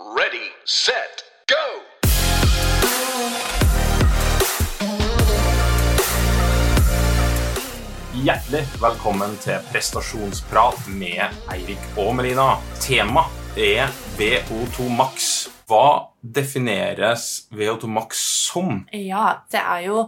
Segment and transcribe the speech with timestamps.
[0.00, 1.64] Ready, set, go!
[8.24, 11.22] Hjertelig velkommen til prestasjonsprat med
[11.54, 12.56] Eirik og Melina.
[12.82, 13.86] Tema er
[14.18, 15.33] VO2 Max.
[15.68, 18.20] Hva defineres VO2 Max
[18.50, 18.82] som?
[18.92, 20.02] Ja, det er jo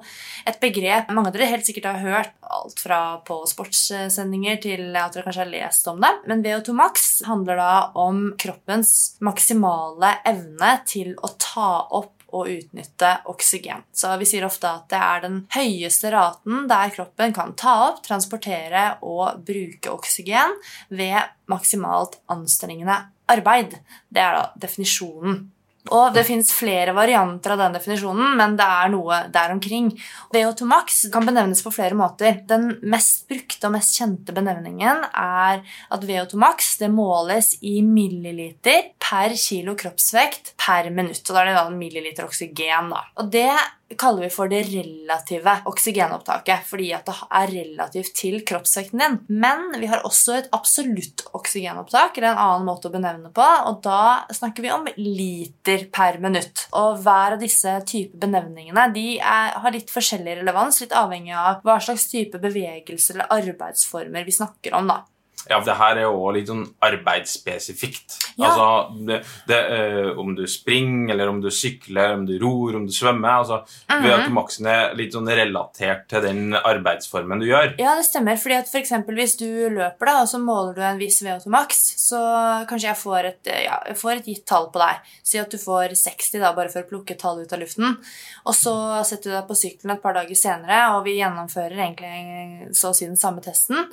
[0.49, 2.35] et begrep mange av dere helt sikkert har hørt.
[2.47, 6.13] Alt fra på sportssendinger til at dere kanskje har lest om det.
[6.29, 11.71] Men VO2 max handler da om kroppens maksimale evne til å ta
[12.01, 13.85] opp og utnytte oksygen.
[13.97, 18.03] Så vi sier ofte at det er den høyeste raten der kroppen kan ta opp,
[18.07, 20.57] transportere og bruke oksygen
[20.93, 21.19] ved
[21.51, 23.01] maksimalt anstrengende
[23.31, 23.79] arbeid.
[24.13, 25.47] Det er da definisjonen.
[25.95, 29.91] Og Det fins flere varianter av den definisjonen, men det er noe der omkring.
[30.35, 32.41] VO2 max kan benevnes på flere måter.
[32.49, 39.35] Den mest brukte og mest kjente benevningen er at VO2 max måles i milliliter per
[39.39, 41.23] kilo kroppsvekt per minutt.
[41.27, 42.91] Og da er det da milliliter oksygen.
[42.91, 43.05] da.
[43.21, 43.51] Og det
[43.95, 49.19] kaller vi for det relative oksygenopptaket, fordi at det er relativt til kroppsvekten din.
[49.29, 53.81] Men vi har også et absolutt oksygenopptak, eller en annen måte å benevne på, og
[53.87, 56.67] da snakker vi om liter per minutt.
[56.77, 61.63] Og hver av disse type benevningene de er, har litt forskjellig relevans, litt avhengig av
[61.67, 64.91] hva slags type bevegelser eller arbeidsformer vi snakker om.
[64.91, 65.05] da.
[65.49, 68.17] Ja, for det her er jo litt sånn arbeidsspesifikt.
[68.37, 68.51] Ja.
[68.51, 68.69] Altså,
[69.09, 72.93] det, det, uh, Om du springer, eller om du sykler, om du ror, om du
[72.93, 74.05] svømmer altså, Mhm.
[74.05, 77.75] VO2 Maxen er litt sånn relatert til den arbeidsformen du gjør.
[77.81, 78.37] Ja, det stemmer.
[78.37, 81.79] fordi at for eksempel Hvis du løper da, og så måler du en viss VO2-maks,
[81.97, 82.21] så
[82.69, 85.01] kanskje jeg får et, ja, jeg får et gitt tall på deg.
[85.23, 87.97] Si at du får 60, da, bare for å plukke tall ut av luften.
[88.45, 88.75] Og så
[89.09, 92.97] setter du deg på sykkelen et par dager senere, og vi gjennomfører egentlig så å
[92.97, 93.89] si den samme testen.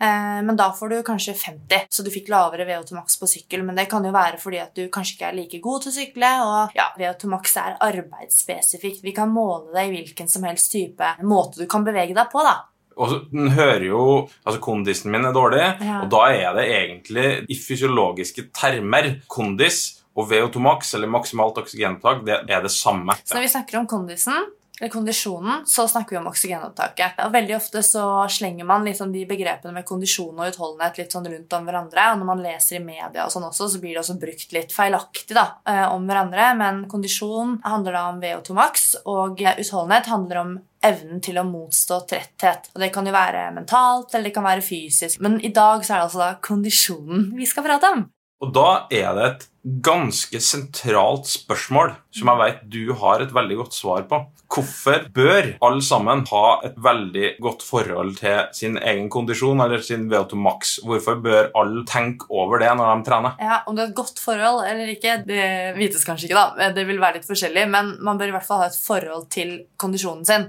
[0.00, 3.64] Uh, men da får du kanskje 50, så du fikk lavere VO2 max på sykkel.
[3.64, 5.96] Men det kan jo være fordi at du kanskje ikke er like god til å
[5.96, 6.30] sykle.
[6.44, 9.02] Og ja, VO2 max er arbeidsspesifikt.
[9.04, 12.44] Vi kan måle det i hvilken som helst type måte du kan bevege deg på.
[12.44, 12.54] da.
[12.96, 14.02] Og så den hører jo
[14.46, 16.02] Altså, kondisen min er dårlig, Ja.
[16.02, 22.24] og da er det egentlig i fysiologiske termer kondis og VO2 max, eller maksimalt oksygenopptak,
[22.24, 23.12] det er det samme.
[23.24, 24.46] Så når vi snakker om kondisen,
[24.80, 27.20] eller kondisjonen, så snakker vi om oksygenopptaket.
[27.26, 31.28] Og veldig ofte så slenger man liksom de begrepene med kondisjon og utholdenhet litt sånn
[31.30, 32.08] rundt om hverandre.
[32.10, 34.74] Og når man leser i media og sånn også, så blir det også brukt litt
[34.74, 36.48] feilaktig da, eh, om hverandre.
[36.58, 42.02] Men kondisjon handler da om VO2 max, og utholdenhet handler om evnen til å motstå
[42.10, 42.68] tretthet.
[42.74, 45.22] Og det kan jo være mentalt, eller det kan være fysisk.
[45.22, 48.08] Men i dag så er det altså da kondisjonen vi skal prate om.
[48.42, 53.56] Og da er det et ganske sentralt spørsmål som jeg vet du har et veldig
[53.62, 54.18] godt svar på.
[54.54, 60.04] Hvorfor bør alle sammen ha et veldig godt forhold til sin egen kondisjon eller sin
[60.12, 60.76] VO2 max?
[60.84, 63.40] Hvorfor bør alle tenke over det når de trener?
[63.40, 65.48] Ja, Om det er et godt forhold eller ikke, det
[65.80, 66.44] vites kanskje ikke.
[66.60, 66.70] da.
[66.76, 69.56] Det vil være litt forskjellig, Men man bør i hvert fall ha et forhold til
[69.80, 70.46] kondisjonen sin.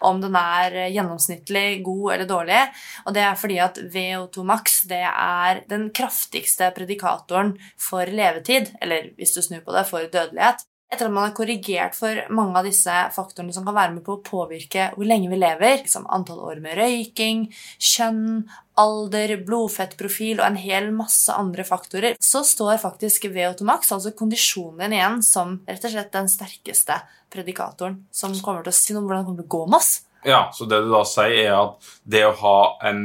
[0.00, 2.60] Om den er gjennomsnittlig god eller dårlig.
[3.06, 9.12] Og det er fordi at VO2 max det er den kraftigste predikatoren for levetid, eller
[9.18, 10.64] hvis du snur på det, for dødelighet.
[10.88, 14.14] Etter at man har korrigert for mange av disse faktorene som kan være med på
[14.16, 17.42] å påvirke hvor lenge vi lever, som antall år med røyking,
[17.76, 18.46] kjønn,
[18.80, 24.86] alder, blodfettprofil og en hel masse andre faktorer, så står faktisk VO2 max, altså kondisjonen
[24.86, 29.04] din igjen, som rett og slett den sterkeste predikatoren som kommer til å si noe
[29.04, 29.94] om hvordan det kommer til å gå med oss.
[30.24, 33.02] Ja, Så det du da sier, er at det å ha en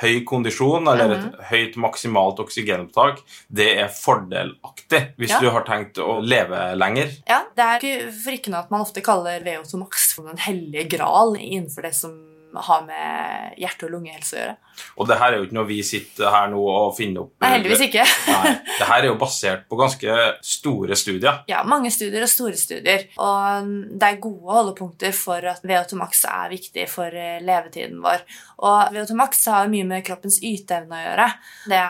[0.00, 5.40] høy kondisjon eller et høyt maksimalt oksygenopptak, det er fordelaktig hvis Ja.
[5.40, 7.10] du har tenkt å leve lenger.
[7.26, 11.34] Ja, Det er ikke noe at man ofte kaller VO2 max for den hellige gral
[11.36, 12.12] innenfor det som
[12.54, 14.56] har med hjerte- og lungehelse å gjøre.
[14.98, 17.34] Og det her er jo ikke noe vi sitter her nå og finner opp.
[17.42, 18.04] Nei, heldigvis ikke.
[18.34, 21.42] Nei, det her er jo basert på ganske store studier.
[21.50, 23.06] Ja, mange studier og store studier.
[23.22, 28.24] Og det er gode holdepunkter for at VO2 max er viktig for eh, levetiden vår.
[28.66, 31.28] Og VO2 max har jo mye med kroppens yteevne å gjøre.
[31.70, 31.82] Det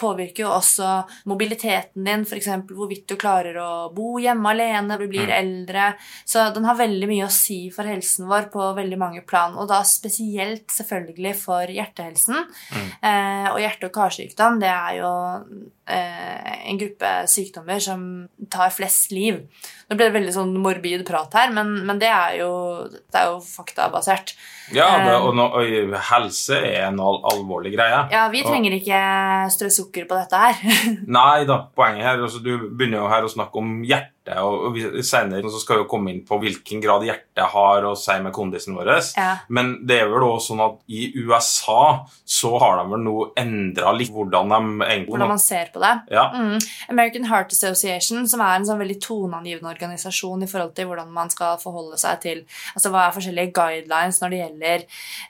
[0.00, 0.92] påvirker jo også
[1.30, 2.48] mobiliteten din, f.eks.
[2.70, 5.92] hvorvidt du klarer å bo hjemme alene, du blir eldre.
[6.26, 9.54] Så den har veldig mye å si for helsen vår på veldig mange plan.
[9.56, 12.35] Og da spesielt selvfølgelig for hjertehelsen.
[13.02, 15.10] Eh, og hjerte- og karsykdom det er jo
[15.86, 18.00] eh, en gruppe sykdommer som
[18.50, 19.42] tar flest liv.
[19.86, 22.50] Nå ble det veldig sånn morbid prat her, men, men det, er jo,
[22.90, 24.34] det er jo faktabasert.
[24.74, 25.22] Ja, det, Eh.
[25.22, 28.00] og, nå- og helse er en al alvorlig greie.
[28.10, 28.98] Ja, vi trenger ikke
[29.54, 30.58] strø sukker på dette her.
[31.20, 34.74] Nei da, poenget her altså, Du begynner jo her å snakke om hjerte hjertet, og
[34.74, 38.18] vi- senere så skal vi jo komme inn på hvilken grad hjertet har å si
[38.20, 38.86] med kondisen vår.
[39.16, 39.38] Ja.
[39.48, 43.92] Men det er vel også sånn at i USA så har de vel nå endra
[43.96, 45.94] litt hvordan de egentlig Hvordan man ser på det.
[46.10, 46.58] ja, Mm.
[46.90, 51.30] American Heart Association, som er en sånn veldig toneangivende organisasjon i forhold til hvordan man
[51.30, 52.44] skal forholde seg til
[52.76, 54.84] altså hva er forskjellige guidelines når det gjelder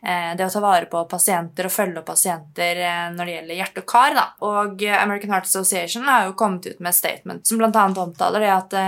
[0.04, 3.58] eh, det å ta vare på pasienter og følge opp pasienter eh, når det gjelder
[3.60, 4.14] hjerte og kar.
[4.14, 4.26] Da.
[4.46, 7.70] Og American Heart Association har jo kommet ut med et statement som bl.a.
[8.06, 8.85] omtaler det at eh,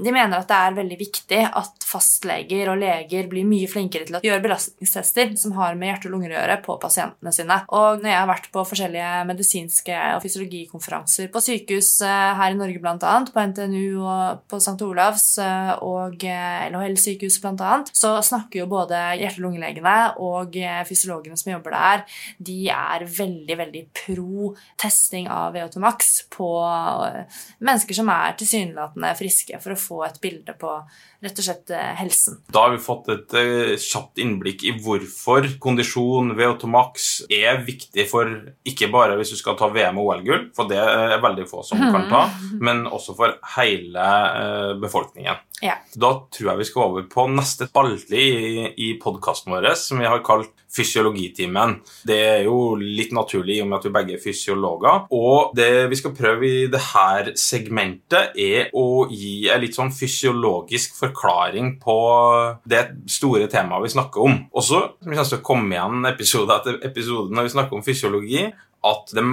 [0.00, 4.18] de mener at det er veldig viktig at fastleger og leger blir mye flinkere til
[4.18, 7.56] å gjøre belastningstester som har med hjerte og lunger å gjøre, på pasientene sine.
[7.74, 12.58] Og når jeg har vært på forskjellige medisinske og fysiologikonferanser på sykehus eh, her i
[12.58, 14.76] Norge bl.a., på NTNU og på St.
[14.86, 20.82] Olavs eh, og eh, LHL-sykehus bl.a., så snakker jo både hjerte- og lungelegene og eh,
[20.88, 22.04] fysiologene som jobber der,
[22.38, 26.50] de er veldig, veldig pro testing av VO2 max på
[27.08, 30.72] eh, mennesker som er tilsynelatende friske, for å få et bilde på
[31.20, 32.38] rett og slett eh, helsen.
[32.52, 38.06] Da har vi fått et eh, kjapt innblikk i hvorfor kondisjon, VO2 max, er viktig
[38.10, 38.30] for
[38.68, 41.82] ikke bare hvis du skal ta VM og OL-gull, for det er veldig få som
[41.90, 42.24] kan ta,
[42.66, 44.08] men også for hele
[44.40, 45.44] eh, befolkningen.
[45.60, 45.76] Ja.
[45.94, 50.08] Da tror jeg vi skal over på neste spalte i, i podkasten vår, som vi
[50.08, 51.80] har kalt Fysiologitimen.
[52.06, 55.08] Det er jo litt naturlig i og med at vi begge er fysiologer.
[55.16, 60.94] Og det vi skal prøve i dette segmentet, er å gi en litt sånn fysiologisk
[61.00, 61.98] forklaring på
[62.70, 64.38] det store temaet vi snakker om.
[64.54, 68.46] Også vi kommer til å komme igjen episode etter episode når vi snakker om fysiologi,
[68.86, 69.24] at det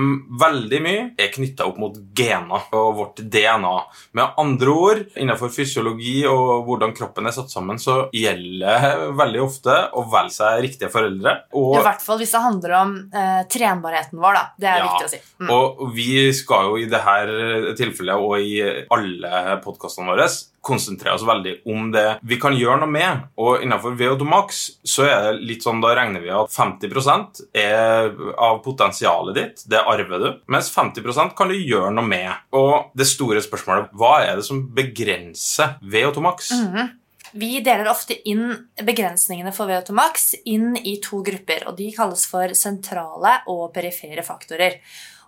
[0.42, 3.76] veldig mye er knytta opp mot gener og vårt DNA.
[4.18, 9.78] Med andre ord, innenfor fysiologi og hvordan kroppen er satt sammen, så gjelder veldig ofte
[9.96, 11.38] å velge seg riktige foreldre.
[11.56, 14.44] I hvert fall hvis det handler om eh, trenbarheten vår, da.
[14.60, 15.22] Det er Ja, viktig å si.
[15.42, 15.50] Mm.
[15.54, 18.60] og vi skal jo i dette tilfellet og i
[18.94, 20.28] alle podkastene våre
[20.68, 23.24] konsentrere oss veldig om det vi kan gjøre noe med.
[23.40, 28.12] Og innenfor VO2 max så er det litt sånn, da regner vi at 50% er
[28.36, 32.32] av potensialet ditt, det arver du, mens 50% kan du gjøre noe med.
[32.58, 36.54] Og det store spørsmålet hva er det som begrenser VO2 max?
[36.58, 36.96] Mhm.
[37.38, 38.48] Vi deler ofte inn
[38.88, 44.24] begrensningene for VO2 max inn i to grupper, og de kalles for sentrale og perifere
[44.26, 44.80] faktorer.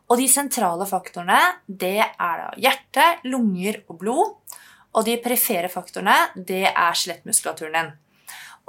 [0.10, 4.32] Og de sentrale faktorene, det er da hjerte, lunger og blod.
[4.98, 7.92] Og de perifere faktorene, det er skjelettmuskulaturen din.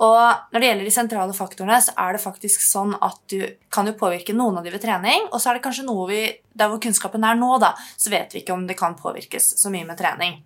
[0.00, 3.88] Og når det gjelder de sentrale faktorene, så er det faktisk sånn at du kan
[3.88, 6.22] jo påvirke noen av de ved trening, og så er det kanskje noe vi,
[6.56, 9.72] der hvor kunnskapen er nå, da, så vet vi ikke om det kan påvirkes så
[9.72, 10.38] mye med trening.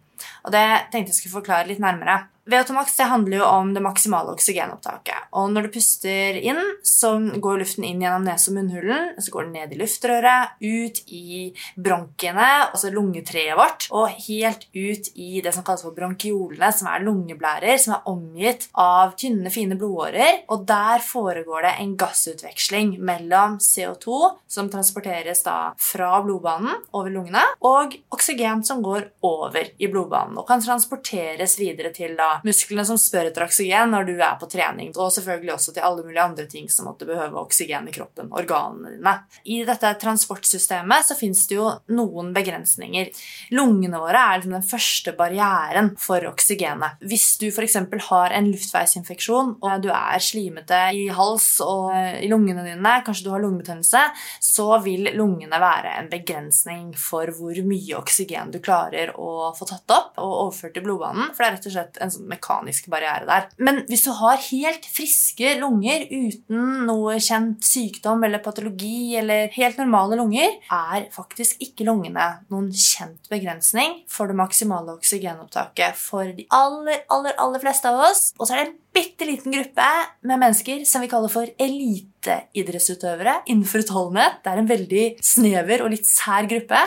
[0.45, 2.25] Og det tenkte jeg skulle forklare litt nærmere.
[2.45, 5.31] VO2 max det handler jo om det maksimale oksygenopptaket.
[5.41, 9.47] Og når du puster inn, så går luften inn gjennom nese- og munnhulen, så går
[9.47, 11.47] den ned i luftrøret, ut i
[11.81, 17.07] bronkiene, altså lungetreet vårt, og helt ut i det som kalles for bronkiolene, som er
[17.07, 20.45] lungeblærer, som er omgitt av tynne, fine blodårer.
[20.53, 24.21] Og der foregår det en gassutveksling mellom CO2,
[24.53, 30.47] som transporteres da fra blodbanen over lungene, og oksygen som går over i blodbanen og
[30.49, 34.93] kan transporteres videre til da musklene som spør etter oksygen når du er på trening,
[34.97, 38.95] og selvfølgelig også til alle mulige andre ting som måtte behøve oksygen i kroppen, organene
[38.97, 39.15] dine.
[39.45, 43.11] I dette transportsystemet så finnes det jo noen begrensninger.
[43.55, 47.01] Lungene våre er liksom den første barrieren for oksygenet.
[47.05, 47.79] Hvis du f.eks.
[48.09, 53.33] har en luftveisinfeksjon, og du er slimete i hals og i lungene dine, kanskje du
[53.35, 54.05] har lungebetennelse,
[54.43, 59.94] så vil lungene være en begrensning for hvor mye oksygen du klarer å få tatt
[59.95, 63.29] opp og overført til blodbanen, for det er rett og slett en sånn mekanisk barriere
[63.29, 63.49] der.
[63.65, 69.81] Men hvis du har helt friske lunger uten noe kjent sykdom eller patologi eller helt
[69.81, 76.47] normale lunger, er faktisk ikke lungene noen kjent begrensning for det maksimale oksygenopptaket for de
[76.55, 78.27] aller, aller, aller fleste av oss.
[78.39, 79.87] Og så er det bitte liten gruppe
[80.23, 84.39] med mennesker som vi kaller for eliteidrettsutøvere innenfor utholdenhet.
[84.45, 86.81] Det er en veldig snever og litt sær gruppe.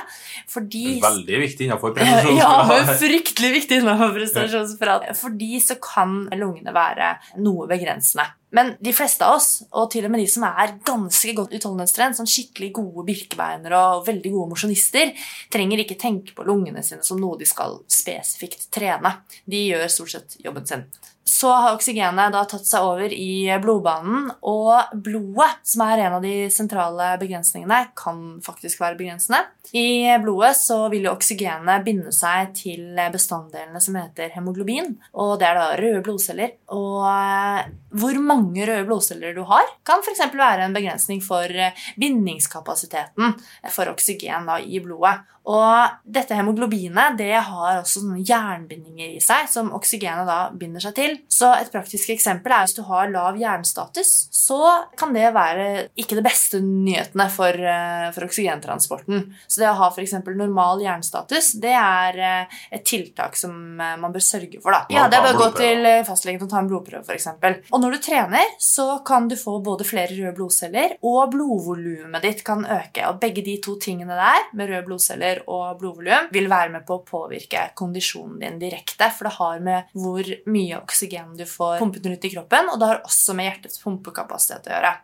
[0.51, 1.99] Fordi Veldig viktig innenfor
[2.39, 5.11] ja, men fryktelig viktig innenfor prestasjonsapparat.
[5.19, 8.29] Fordi så kan lungene være noe begrensende.
[8.55, 12.15] Men de fleste av oss, og til og med de som er ganske godt utholdenhetstrent,
[12.19, 15.11] som skikkelig gode birkebeinere og veldig gode mosjonister,
[15.53, 19.17] trenger ikke tenke på lungene sine som noe de skal spesifikt trene.
[19.45, 20.87] De gjør stort sett jobben sin.
[21.27, 26.23] Så har oksygenet da tatt seg over i blodbanen, og blodet, som er en av
[26.23, 29.41] de sentrale begrensningene, kan faktisk være begrensende.
[29.75, 35.49] I blodet så vil jo oksygenet binde seg til bestanddelene som heter hemoglobin, og det
[35.49, 36.55] er da røde blodceller.
[36.71, 37.67] Og eh,
[37.99, 40.25] hvor mange røde blodceller du har, kan f.eks.
[40.33, 43.35] være en begrensning for eh, bindingskapasiteten
[43.73, 45.17] for oksygen da, i blodet.
[45.47, 50.95] Og dette hemoglobinet det har også sånne jernbindinger i seg som oksygenet da binder seg
[50.97, 51.13] til.
[51.31, 54.59] Så et praktisk eksempel er hvis du har lav jernstatus, så
[54.99, 59.23] kan det være ikke det beste nyhetene for, eh, for oksygentransporten.
[59.47, 60.17] Så det å ha f.eks.
[60.27, 64.75] normal jernstatus, det er eh, et tiltak som eh, man bør sørge for.
[64.75, 64.83] da.
[64.91, 67.71] Ja, Det er bare å gå til fastlegen og ta en blodprøve, f.eks.
[67.71, 68.26] Og når du trener,
[68.59, 73.05] så kan du få både flere røde blodceller, og blodvolumet ditt kan øke.
[73.09, 76.99] Og begge de to tingene der, med røde blodceller og blodvolum vil være med på
[76.99, 79.11] å påvirke kondisjonen din direkte.
[79.17, 82.91] For det har med hvor mye oksygen du får pumpet rundt i kroppen, og det
[82.93, 84.95] har også med hjertets pumpekapasitet å gjøre.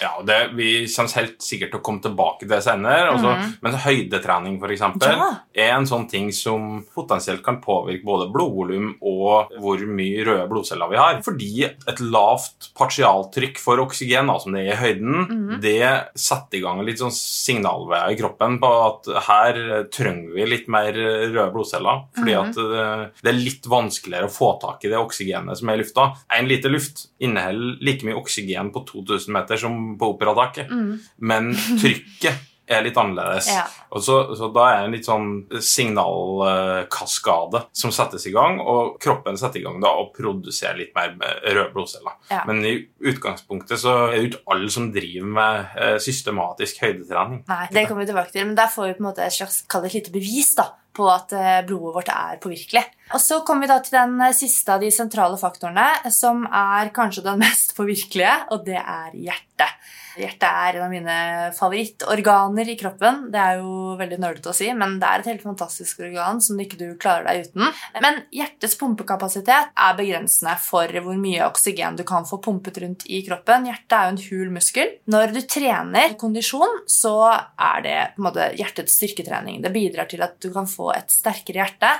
[0.00, 3.10] Ja, det, Vi kommer helt sikkert til å komme tilbake til det senere.
[3.12, 3.52] Også, mm.
[3.64, 5.28] Men høydetrening for eksempel, ja.
[5.52, 10.92] er en sånn ting som potensielt kan påvirke både blodvolum og hvor mye røde blodceller
[10.92, 11.20] vi har.
[11.26, 15.52] Fordi et lavt partialtrykk for oksygen, da, som det er i høyden, mm.
[15.64, 15.82] det
[16.18, 19.60] setter i gang litt sånn signalveier i kroppen på at her
[19.92, 22.06] trenger vi litt mer røde blodceller.
[22.16, 22.40] Fordi mm.
[22.40, 22.88] at det,
[23.20, 26.10] det, er litt vanskeligere å få tak i det oksygenet som er i lufta.
[26.36, 30.70] En liter luft inneholder like mye oksygen på 2000 meter som på operataket.
[30.70, 30.98] Mm.
[31.30, 33.48] Men trykket er litt annerledes.
[33.50, 33.64] Ja.
[33.90, 35.30] Og så, så, da er det en litt sånn
[35.66, 41.16] signalkaskade som settes i gang, og kroppen setter i gang da og produserer litt mer
[41.18, 42.14] røde blodceller.
[42.30, 42.44] Ja.
[42.48, 42.76] Men i
[43.10, 47.42] utgangspunktet så er det jo ikke alle som driver med eh, systematisk høydetrening.
[47.50, 49.64] Nei, det kommer vi tilbake til, men der får vi på en måte et slags
[49.70, 52.84] kall det et lite bevis da, på at eh, blodet vårt er påvirkelig.
[53.14, 56.92] Og så kommer vi da til den eh, siste av de sentrale faktorene, som er
[56.94, 59.90] kanskje den mest påvirkelige, og det er hjertet.
[60.20, 61.16] Hjertet er en av mine
[61.56, 63.26] favorittorganer i kroppen.
[63.32, 66.60] Det er jo veldig nerdete å si, men det er et helt fantastisk organ som
[66.60, 67.66] ikke du klarer deg uten.
[68.04, 73.22] Men hjertets pumpekapasitet er begrensende for hvor mye oksygen du kan få pumpet rundt i
[73.26, 73.68] kroppen.
[73.70, 74.94] Hjertet er jo en hul muskel.
[75.10, 79.60] Når du trener kondisjon, så er det på en måte hjertets styrketrening.
[79.64, 81.92] Det bidrar til at du kan få et sterkere hjerte.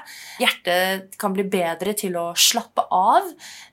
[0.42, 3.26] Hjertet kan bli bedre til å slappe av,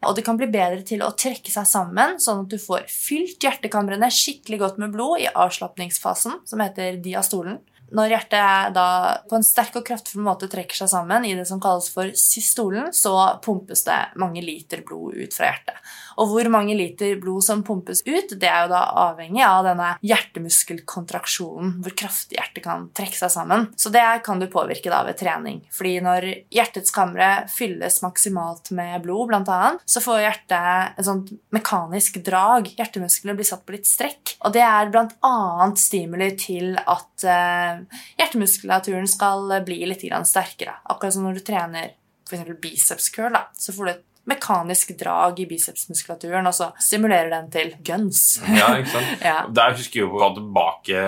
[0.08, 3.44] og det kan bli bedre til å trekke seg sammen, sånn at du får fylt
[3.44, 7.60] hjertekamrene skikkelig godt med blod i avslapningsfasen, som heter diastolen.
[7.96, 8.88] Når hjertet da
[9.30, 12.90] på en sterk og kraftfull måte trekker seg sammen i det som kalles for systolen,
[12.92, 13.14] så
[13.44, 15.80] pumpes det mange liter blod ut fra hjertet.
[16.18, 19.92] Og hvor mange liter blod som pumpes ut, det er jo da avhengig av denne
[20.06, 23.68] hjertemuskelkontraksjonen, hvor kraftig hjertet kan trekke seg sammen.
[23.78, 25.62] Så det kan du påvirke da ved trening.
[25.74, 32.20] Fordi når hjertets kamre fylles maksimalt med blod, annet, så får hjertet et sånt mekanisk
[32.26, 32.72] drag.
[32.78, 34.38] Hjertemusklene blir satt på litt strekk.
[34.48, 40.80] Og det er annet stimuli til at eh, hjertemuskulaturen skal bli litt sterkere.
[40.90, 41.94] Akkurat som når du trener
[42.28, 42.60] f.eks.
[42.62, 47.50] biceps curl, da, så får du et mekanisk drag i bicepsmuskulaturen, og så stimulerer den
[47.54, 48.40] til guns.
[48.44, 49.22] ja, ikke sant?
[49.30, 49.38] ja.
[49.50, 51.04] Der husker jeg jo tilbake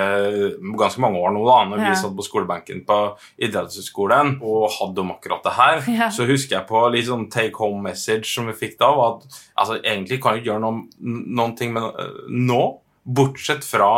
[0.79, 2.99] ganske mange år nå, da når vi satt på skolebenken på
[3.47, 5.81] idrettshøyskolen og hadde om akkurat det her.
[5.99, 6.11] Ja.
[6.13, 9.41] Så husker jeg på litt sånn take home message som vi fikk da, var at
[9.59, 12.63] altså, egentlig kan du gjøre noen, noen ting med uh, nå,
[13.03, 13.91] bortsett fra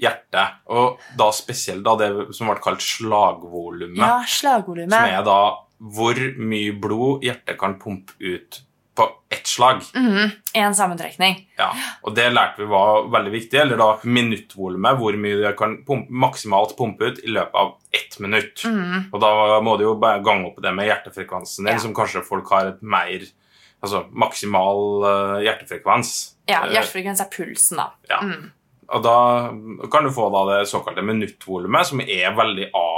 [0.00, 0.60] hjertet.
[0.74, 4.00] Og da spesielt da det som ble kalt slagvolumet.
[4.00, 4.94] Ja, slagvolumet.
[4.94, 5.38] Som er da
[5.78, 8.62] hvor mye blod hjertet kan pumpe ut
[8.94, 9.80] på ett slag.
[9.96, 11.50] Mm, en sammentrekning.
[11.56, 13.58] Ja, og Det lærte vi var veldig viktig.
[13.60, 18.18] Eller da minuttvolumet, hvor mye det kan pumpe, maksimalt pumpe ut i løpet av ett
[18.22, 18.62] minutt.
[18.64, 19.10] Mm.
[19.12, 21.82] Og da må du jo bare gange opp det med hjertefrekvensen din, ja.
[21.82, 23.26] som kanskje folk har et mer
[23.84, 26.12] Altså maksimal uh, hjertefrekvens.
[26.48, 27.90] Ja, eh, hjertefrekvens er pulsen, da.
[28.08, 28.22] Ja.
[28.24, 28.46] Mm.
[28.96, 29.16] Og da
[29.92, 32.93] kan du få da det såkalte minuttvolumet, som er veldig avgjørende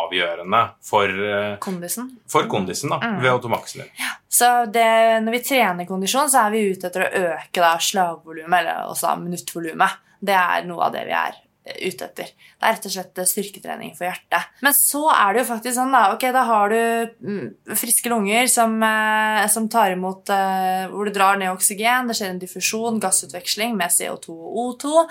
[0.84, 3.18] for eh, kondisen, for kondisen da, mm.
[3.22, 3.90] ved automaksen din.
[4.00, 4.12] Ja.
[4.36, 4.86] Så det,
[5.24, 9.16] når vi trener kondisjon, så er vi ute etter å øke da slagvolumet, eller også
[9.22, 10.02] minuttvolumet.
[10.20, 12.28] Det er noe av det vi er ute etter.
[12.30, 14.52] Det er rett og slett styrketrening for hjertet.
[14.64, 16.02] Men så er det jo faktisk sånn, da.
[16.14, 16.78] Ok, da har du
[17.26, 22.08] mm, friske lunger som, eh, som tar imot eh, Hvor du drar ned oksygen.
[22.08, 25.06] Det skjer en diffusjon, gassutveksling med CO2 og O2.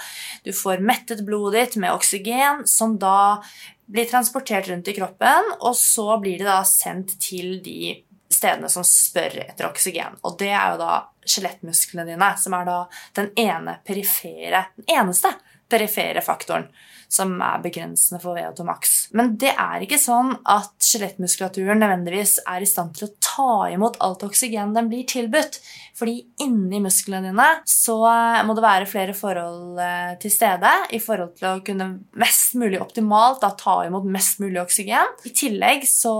[0.48, 3.42] Du får mettet blodet ditt med oksygen, som da
[3.86, 7.96] blir transportert rundt i kroppen, og så blir de da sendt til de
[8.32, 10.18] stedene som spør etter oksygen.
[10.26, 12.80] Og det er jo da skjelettmusklene dine, som er da
[13.18, 15.32] den ene perifere, den eneste
[15.70, 16.68] perifere faktoren
[17.12, 18.96] som er begrensende for VO2 max.
[19.16, 24.00] Men det er ikke sånn at skjelettmuskulaturen nødvendigvis er i stand til å ta imot
[24.04, 25.62] alt oksygen den blir tilbudt.
[25.96, 27.96] Fordi inni musklene dine så
[28.44, 31.88] må det være flere forhold eh, til stede i forhold til å kunne
[32.20, 35.14] mest mulig optimalt da, ta imot mest mulig oksygen.
[35.24, 36.14] I tillegg så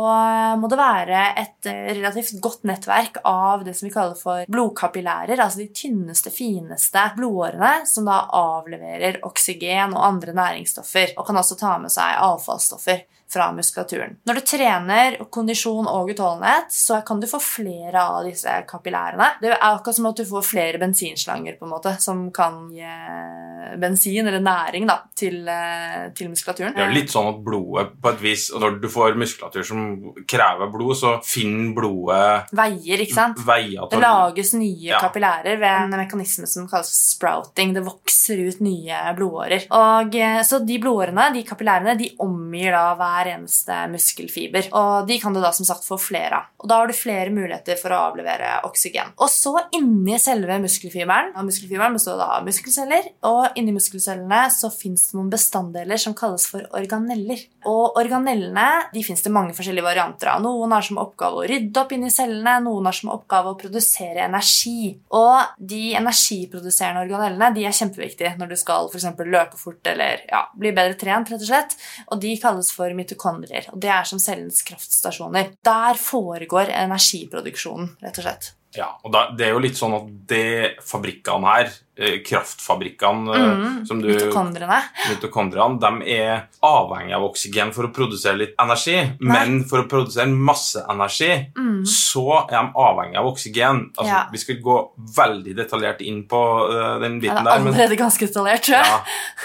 [0.62, 5.36] må det være et eh, relativt godt nettverk av det som vi kaller for blodkapillærer,
[5.44, 10.85] altså de tynneste, fineste blodårene som da avleverer oksygen og andre næringsstoffer,
[11.18, 14.18] og kan også ta med seg avfallsstoffer fra muskulaturen.
[14.28, 19.32] Når du trener kondisjon og utholdenhet, så kan du få flere av disse kapillærene.
[19.42, 22.86] Det er akkurat som at du får flere bensinslanger på en måte, som kan gi
[23.82, 26.76] bensin eller næring da, til, eh, til muskulaturen.
[26.76, 29.80] Det er litt sånn at blodet på et vis Når du får muskulatur som
[30.30, 33.42] krever blod, så finner blodet Veier, ikke sant?
[33.46, 35.00] veier Det lages nye Ja.
[35.02, 37.74] kapillærer ved en mekanisme som kalles sprouting.
[37.74, 39.66] Det vokser ut nye blodårer.
[39.72, 44.70] Og, eh, så de blodårene, de kapillærene, de omgir da hver eneste muskelfiber.
[44.76, 46.52] Og de kan du da som sagt få flere av.
[46.62, 49.14] Og da har du flere muligheter for å avlevere oksygen.
[49.22, 54.72] Og så inni selve muskelfiberen, og muskelfiberen består da av muskelceller, og inni muskelcellene så
[54.74, 57.44] fins det noen bestanddeler som kalles for organeller.
[57.70, 60.44] Og organellene de fins det mange forskjellige varianter av.
[60.44, 64.26] Noen har som oppgave å rydde opp inni cellene, noen har som oppgave å produsere
[64.26, 64.96] energi.
[65.16, 70.46] Og de energiproduserende organellene de er kjempeviktige når du skal for løpe fort eller ja,
[70.58, 71.30] bli bedre trent.
[71.30, 71.78] rett Og slett.
[72.10, 73.05] Og de kalles for mitokondrier.
[73.74, 75.54] Og det er som cellens kraftstasjoner.
[75.64, 78.54] Der foregår energiproduksjonen, rett og slett.
[78.76, 83.46] Ja, og da, det er jo litt sånn at det fabrikkene her, eh, kraftfabrikkene eh,
[83.56, 84.82] Mm, som du Mitokondriene.
[85.08, 88.98] mitokondriene, de er avhengig av oksygen for å produsere litt energi.
[89.20, 91.86] Men for å produsere masse energi, Mm.
[91.86, 93.92] så er de avhengig av oksygen.
[93.98, 94.28] Altså, Ja.
[94.32, 97.88] Vi skal gå veldig detaljert inn på uh, den Ja, biten det er der.
[97.88, 98.86] Men, ganske detaljert, tror jeg.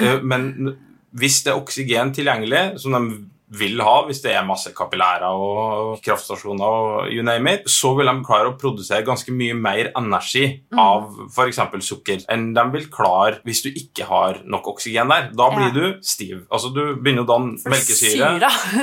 [0.01, 0.77] ja, uh, men
[1.15, 6.01] hvis det er oksygen tilgjengelig, som de vil ha hvis det er masse kapillærer og
[6.05, 10.63] kraftstasjoner og you name it, så vil de klare å produsere ganske mye mer energi
[10.71, 10.79] Mm.
[10.79, 11.59] av f.eks.
[11.83, 15.31] sukker enn de vil klare hvis du ikke har nok oksygen der.
[15.35, 15.73] Da blir Ja.
[15.75, 16.47] du stiv.
[16.51, 18.39] Altså Du begynner å danne melkesyre.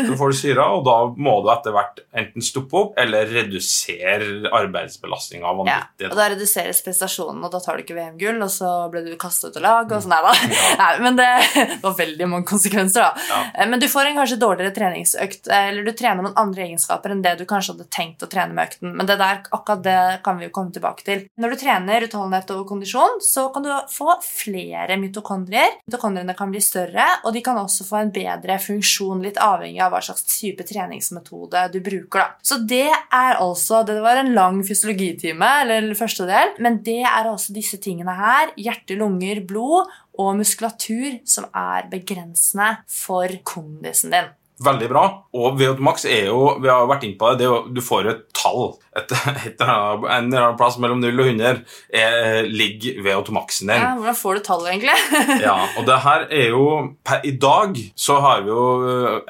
[0.07, 4.49] du får du syra, og da må du etter hvert enten stoppe opp eller redusere
[4.51, 6.09] arbeidsbelastninga Ja, vanvittig.
[6.11, 9.51] og da reduseres prestasjonen, og da tar du ikke VM-gull, og så ble du kastet
[9.55, 10.57] ut av lag, og sånn er det.
[10.81, 11.29] Nei, men det,
[11.85, 13.13] var veldig mange konsekvenser, da.
[13.29, 13.41] Ja.
[13.55, 17.13] Eh, Men du får en kanskje dårligere treningsøkt, eh, eller du trener noen andre egenskaper
[17.13, 18.95] enn det du kanskje hadde tenkt å trene med økten.
[18.95, 21.25] Men det der, akkurat det kan vi jo komme tilbake til.
[21.37, 25.79] Når du trener utholdenhet og kondisjon, så kan du få flere mitokondrier.
[25.87, 29.93] Mitokondriene kan bli større, og de kan også få en bedre funksjon, litt avhengig av
[29.93, 32.17] hva slags type treningsmetode du bruker.
[32.17, 32.27] Da.
[32.41, 37.29] Så det er altså Det var en lang fysiologitime, eller første del, men det er
[37.29, 38.51] altså disse tingene her.
[38.57, 44.33] Hjerte, lunger, blod og muskulatur som er begrensende for kondisen din.
[44.63, 45.03] Veldig bra.
[45.37, 47.81] Og VO2 max er jo vi har vært inn på det, det er jo, du
[47.83, 48.71] får et tall.
[48.97, 49.13] Et,
[49.45, 51.59] et, en eller annen plass mellom 0 og 100
[51.93, 53.83] er, ligger VO2 maxen din.
[53.83, 54.97] Ja, hvordan får du tallet, egentlig?
[55.47, 56.65] Ja, og det her er jo
[57.05, 58.65] per, I dag så har vi jo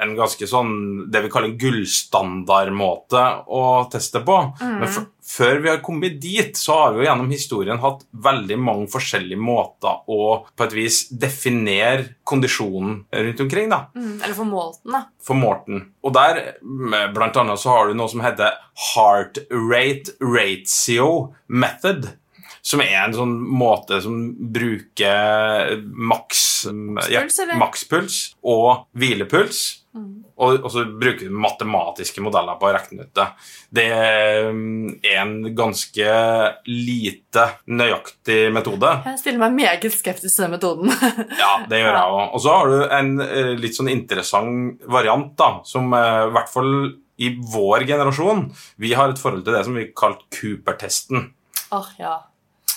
[0.00, 0.72] en ganske sånn
[1.12, 3.62] det vi kaller en gullstandardmåte å
[3.92, 4.40] teste på.
[4.64, 8.56] Men f før vi har kommet dit, så har vi jo gjennom historien hatt veldig
[8.60, 13.68] mange forskjellige måter å på et vis definere kondisjonen rundt omkring.
[13.68, 15.02] da Mm, eller for målten, da.
[15.22, 15.82] for Morten.
[16.04, 16.40] Og der,
[17.14, 18.56] blant annet, så har du noe som heter
[18.94, 22.10] heart rate ratio method.
[22.62, 24.18] Som er en sånn måte som
[24.52, 27.58] bruker maks Makspuls, eller?
[27.60, 29.60] makspuls og hvilepuls.
[29.96, 30.18] Mm.
[30.38, 33.26] Og, og så bruker du matematiske modeller på å regne ut det.
[33.78, 33.86] Det
[34.54, 36.12] mm, er en ganske
[36.68, 38.92] lite nøyaktig metode.
[39.08, 40.94] Jeg stiller meg meget skeptisk til den metoden.
[41.42, 42.22] Ja, det gjør jeg òg.
[42.36, 46.52] Og så har du en eh, litt sånn interessant variant, da, som eh, i hvert
[46.52, 46.72] fall
[47.18, 48.44] i vår generasjon
[48.78, 51.32] Vi har et forhold til det som vi kalte Cooper-testen.
[51.74, 52.14] Åh, ja.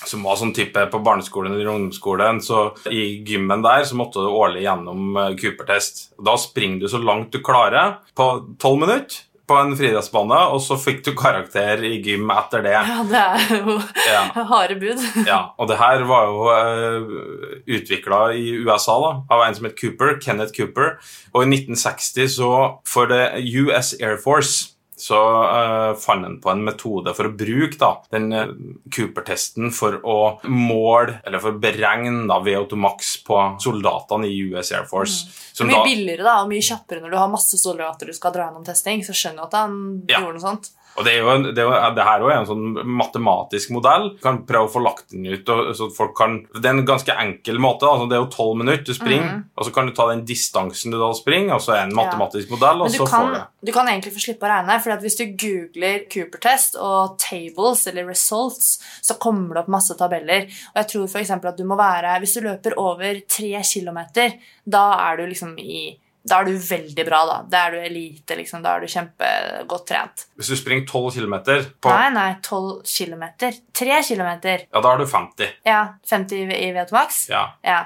[0.05, 2.39] Som var sånn type på barneskolen eller ungdomsskolen.
[2.41, 6.07] Så i gymmen der så måtte du årlig gjennom eh, Cooper-test.
[6.17, 10.77] Da springer du så langt du klarer på tolv minutter på en friidrettsbane, og så
[10.79, 12.71] fikk du karakter i gym etter det.
[12.71, 13.73] ja, det er jo
[14.07, 14.21] Ja.
[14.47, 15.01] harde bud.
[15.27, 19.75] Ja, og det her var jo uh, utvikla i USA da, av en som het
[19.81, 20.93] Cooper, Kenneth Cooper.
[21.33, 22.51] Og i 1960, så
[22.87, 23.25] for det
[23.59, 24.69] US Air Force,
[25.01, 28.51] så uh, fant han på en metode for å bruke da, den uh,
[28.93, 34.71] Cooper-testen for å måle, eller for å beregne da, VO2 max på soldatene i US
[34.77, 35.25] Air Force.
[35.57, 38.35] Som mye da- billigere da, og mye kjappere når du har masse soldater du skal
[38.35, 39.01] dra gjennom testing.
[39.07, 39.75] Så skjønner jeg at han
[40.07, 40.19] Ja.
[40.21, 40.69] gjorde noe sånt.
[40.97, 44.09] Og det, er jo, en- det, er det her også er en sånn matematisk modell.
[44.17, 45.47] Du kan prøve å få lagt den ut.
[45.49, 47.87] Og, så folk kan, det er en ganske enkel måte.
[47.87, 50.91] Altså, det er jo tolv minutter du springer, og så kan du ta den distansen
[50.91, 52.55] du da springer, og så er det en matematisk Ja.
[52.57, 55.17] modell, og så kan, får du du kan egentlig få slippe å regne, for hvis
[55.21, 60.47] du googler Cooper-test og tables eller results, så kommer det opp masse tabeller.
[60.73, 64.33] Og jeg tror eksempel at du må være Hvis du løper over tre kilometer,
[64.67, 65.97] da er du liksom i
[66.27, 67.37] da er du veldig bra, da.
[67.49, 68.61] Da er du elite, liksom.
[68.61, 70.25] Da er du kjempegodt trent.
[70.37, 71.33] Hvis du springer 12 km,
[71.81, 73.57] på, Nei, nei, 12 kilometer.
[73.73, 74.67] 3 kilometer.
[74.71, 75.49] ja, da er du 50.
[75.65, 77.23] Ja, 50 i VO2 max.
[77.29, 77.47] Ja.
[77.65, 77.79] Ja.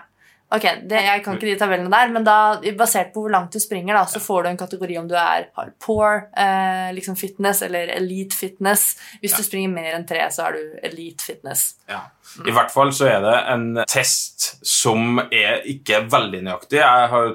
[0.56, 2.36] Ok, det, Jeg kan ikke de tabellene der, men da,
[2.78, 5.48] basert på hvor langt du springer, da, så får du en kategori om du er
[5.58, 8.96] Hard poor eh, liksom fitness eller elite fitness.
[9.24, 9.38] Hvis Ja.
[9.38, 11.76] du springer mer enn tre, så er du elite fitness.
[11.90, 12.04] Ja.
[12.46, 16.80] I hvert fall så er det en test som er ikke veldig nøyaktig.
[16.82, 17.32] Jeg har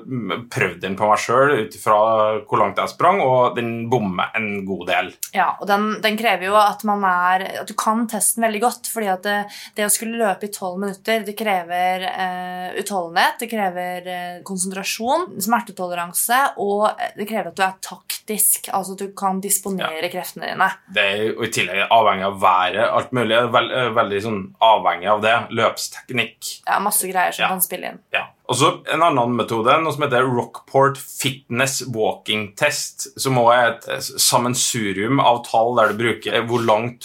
[0.53, 1.99] prøvd den på meg sjøl ut ifra
[2.45, 5.11] hvor langt jeg sprang, og den bommer en god del.
[5.35, 8.91] Ja, og den, den krever jo at man er At du kan testen veldig godt.
[8.91, 9.37] fordi at det,
[9.77, 15.29] det å skulle løpe i tolv minutter, det krever eh, utholdenhet, det krever eh, konsentrasjon,
[15.41, 18.71] smertetoleranse, og det krever at du er taktisk.
[18.75, 20.71] Altså at du kan disponere kreftene dine.
[20.93, 23.35] Det er jo i tillegg avhengig av været, alt mulig.
[23.37, 24.41] Det er Vel, eh, veldig sånn
[24.81, 25.37] avhengig av det.
[25.61, 26.61] Løpsteknikk.
[26.67, 27.49] Ja, masse greier som Ja.
[27.55, 27.99] kan spille inn.
[28.13, 28.27] Ja.
[28.51, 33.69] Og så en annen metode, noe som heter Rockport Fitness Walking Test, som også er
[33.77, 36.65] et eh, sammensurium av tall der du bruker eh, hvor,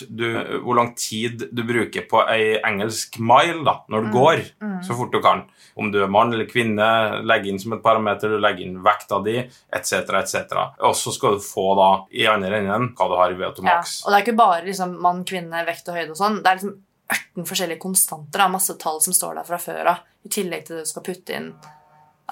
[0.10, 0.26] du,
[0.64, 4.42] hvor lang tid du bruker på ei engelsk mile da, når du går,
[4.88, 5.46] så fort du kan.
[5.78, 6.88] Om du er mann eller kvinne,
[7.28, 9.38] legge inn som et parameter, du legger inn vekta di,
[9.76, 10.58] etc., etc.
[10.88, 13.82] Og så skal du få da i andre enden hva du har i VO2 Ja.
[13.84, 16.42] Og det er ikke bare liksom, mann, kvinne, vekt og høyde og sånn.
[16.42, 16.78] Det er liksom
[17.12, 20.80] 18 forskjellige konstanter av masse tall som står der fra før av, i tillegg til
[20.80, 21.50] det du skal putte inn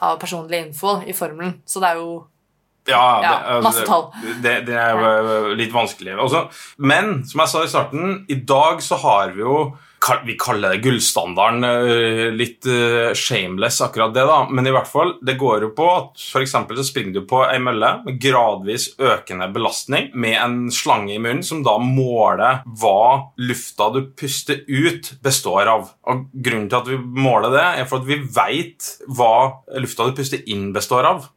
[0.02, 1.60] av personlig info i formelen.
[1.66, 2.14] Så det er jo
[2.90, 4.34] Ja, Ja, det, altså, masse tall.
[4.44, 6.18] Det, det er jo litt vanskelig.
[6.20, 6.48] Også,
[6.84, 9.58] men som jeg sa i starten, i dag så har vi jo
[10.26, 11.64] Vi kaller det gullstandarden.
[11.64, 14.48] eh, Litt eh, shameless, akkurat det, da.
[14.50, 17.40] Men i hvert fall, det går jo på at for eksempel så springer du på
[17.46, 23.30] ei mølle med gradvis økende belastning med en slange i munnen som da måler hva
[23.40, 25.92] lufta du puster ut, består av.
[26.12, 30.16] Og Grunnen til at vi måler det, er for at vi veit hva lufta du
[30.18, 31.30] puster inn, består av.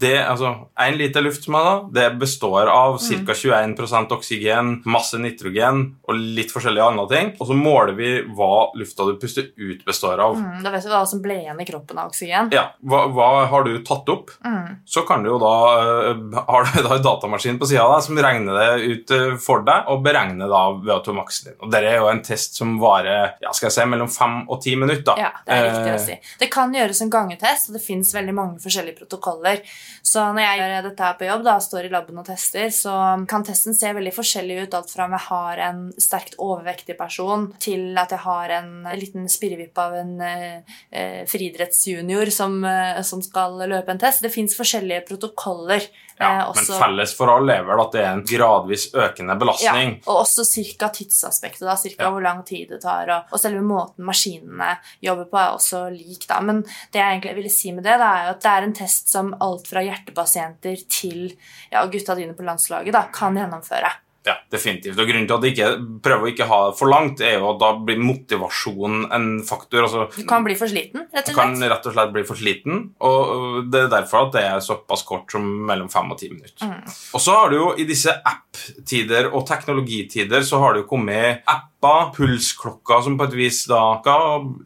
[0.00, 3.34] Det, altså, En liter luft som er da, det består av ca.
[3.34, 7.32] 21% oksygen, masse nitrogen og litt forskjellige andre ting.
[7.40, 7.97] Og så måler vi
[8.36, 10.36] hva lufta du puster ut, består av.
[10.38, 12.50] mm, Da vet du hva som ble igjen i kroppen av oksygen.
[12.54, 14.30] Ja, hva, hva har du tatt opp?
[14.44, 14.78] Mm.
[14.88, 18.06] Så kan du jo da øh, har du da en datamaskin på sida av deg
[18.08, 21.58] som regner det ut øh, for deg, og beregner da VO2-maksen din.
[21.62, 24.60] Og Dette er jo en test som varer ja, skal jeg si, mellom fem og
[24.64, 25.18] ti minutter.
[25.20, 26.18] Ja, det er riktig å Eh, si.
[26.40, 29.62] Det kan gjøres en gangetest, og det fins veldig mange forskjellige protokoller.
[30.04, 32.94] Så når jeg gjør dette her på jobb, da, står i laben og tester, så
[33.28, 34.74] kan testen se veldig forskjellig ut.
[34.78, 39.28] Alt fra om jeg har en sterkt overvektig person, til at jeg har en liten
[39.30, 40.58] spirrevipp av en eh,
[40.90, 44.22] eh, friidrettsjunior som, eh, som skal løpe en test.
[44.22, 45.86] Det fins forskjellige protokoller.
[46.18, 49.94] ja, eh, men felles for alle er vel at det er en gradvis økende belastning.
[50.00, 52.10] ja, og også cirka tidsaspektet, da, cirka Ja.
[52.10, 53.08] hvor lang tid det tar.
[53.08, 56.26] Og, og selve måten maskinene jobber på, er også lik.
[56.28, 56.40] da.
[56.40, 59.08] Men det jeg egentlig ville si med det, da, er at det er en test
[59.08, 61.32] som alt fra hjertepasienter til
[61.70, 63.92] ja, gutta dine på landslaget da, kan gjennomføre.
[64.26, 64.98] Ja, definitivt.
[64.98, 67.60] Og Grunnen til at jeg ikke prøver å ikke ha for langt, er jo at
[67.62, 69.86] da blir motivasjon en faktor.
[69.86, 71.30] altså Du kan bli for sliten, rett og slett?
[71.30, 74.64] Du kan rett og slett bli for sliten, og det er derfor at det er
[74.64, 76.66] såpass kort som mellom fem og ti minutter.
[76.66, 76.82] Mm.
[77.14, 81.46] Og så har du jo i disse app-tider og teknologitider så har det jo kommet
[81.78, 83.98] apper, pulsklokka som på et vis da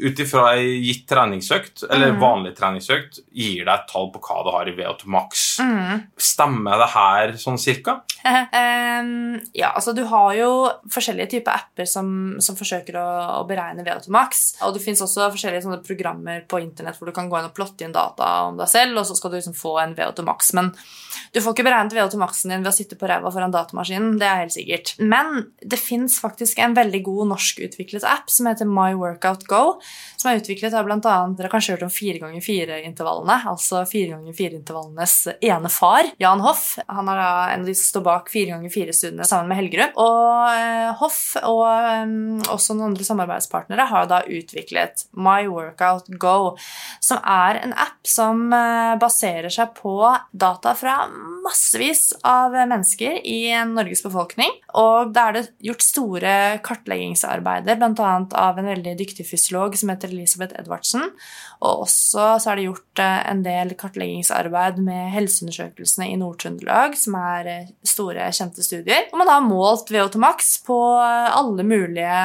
[0.01, 2.21] ut ifra ei gitt treningsøkt, eller Mm.
[2.21, 5.59] vanlig treningsøkt, gir deg et tall på hva du har i VO2 max.
[5.61, 6.09] Mm.
[6.17, 8.01] Stemmer det her sånn cirka?
[8.25, 13.85] um, ja, altså Du har jo forskjellige typer apper som, som forsøker å, å beregne
[13.85, 14.57] VO2 max.
[14.63, 17.55] Og det fins også forskjellige sånne programmer på internett hvor du kan gå inn og
[17.55, 20.53] plotte inn data om deg selv, og så skal du liksom få en VO2 max.
[20.55, 20.73] Men
[21.33, 24.19] du får ikke beregnet VO2 maxen din ved å sitte på ræva foran datamaskinen.
[24.19, 24.95] det er helt sikkert.
[25.01, 29.79] Men det fins faktisk en veldig god norskutviklet app som heter My Workout Go.
[30.21, 33.39] Som er utviklet av annet, Dere har kanskje hørt om 4x4-intervallene.
[33.51, 36.77] Altså 4x4-intervallenes ene far, Jan Hoff.
[36.87, 39.97] Han er da en av de som står bak 4x4-studiene sammen med Helgerud.
[40.03, 42.15] Og eh, Hoff og eh,
[42.53, 46.55] også noen andre samarbeidspartnere har da utviklet My Workout Go,
[47.03, 49.97] som er en app som eh, baserer seg på
[50.31, 51.01] data fra
[51.43, 53.41] massevis av mennesker i
[53.73, 54.55] Norges befolkning.
[54.79, 58.27] Og da er det gjort store kartlegginger kartleggingsarbeider, bl.a.
[58.31, 61.11] av en veldig dyktig fysiolog som heter Elisabeth Edvardsen.
[61.63, 67.17] Og også så er det gjort eh, en del kartleggingsarbeid med helseundersøkelsene i Nord-Trøndelag, som
[67.21, 69.09] er eh, store, kjente studier.
[69.13, 72.23] Og man har målt VO2max på alle mulige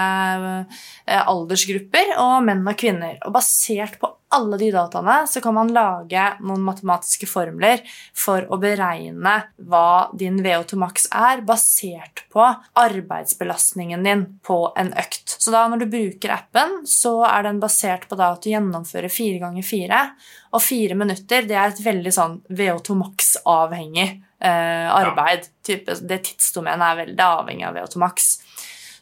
[1.08, 3.18] eh, aldersgrupper og menn og kvinner.
[3.26, 7.84] Og basert på alle de dataene så kan man lage noen matematiske formler
[8.18, 9.36] for å beregne
[9.70, 12.44] hva din VO2max er, basert på
[12.82, 15.38] arbeidsbelastningen din på en økt.
[15.40, 19.12] Så da når du bruker appen, så er den basert på da at du gjennomfører
[19.14, 20.04] fire ganger fire.
[20.52, 25.48] Og fire minutter det er et veldig sånn VO2max-avhengig eh, arbeid.
[25.48, 25.54] Ja.
[25.68, 28.30] Type, det tidsdomenet er veldig avhengig av VO2max.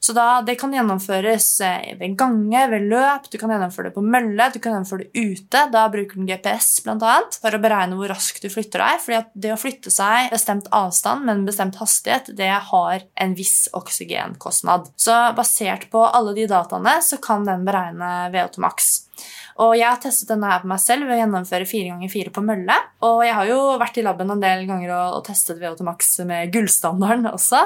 [0.05, 4.03] Så da, det kan gjennomføres eh, ved gange, ved løp, du kan gjennomføre det på
[4.05, 5.63] mølle, du kan gjennomføre det ute.
[5.73, 9.01] Da bruker den GPS annet, for å beregne hvor raskt du flytter deg.
[9.01, 13.35] fordi at det å flytte seg bestemt avstand med en bestemt hastighet, det har en
[13.39, 14.91] viss oksygenkostnad.
[14.93, 18.93] Så basert på alle de dataene så kan den beregne VO2 max.
[19.63, 22.35] Og jeg har testet denne her på meg selv ved å gjennomføre 4 ganger 4
[22.35, 22.77] på mølle.
[23.07, 26.51] Og jeg har jo vært i laben en del ganger og testet VO2 max med
[26.53, 27.65] gullstandarden også.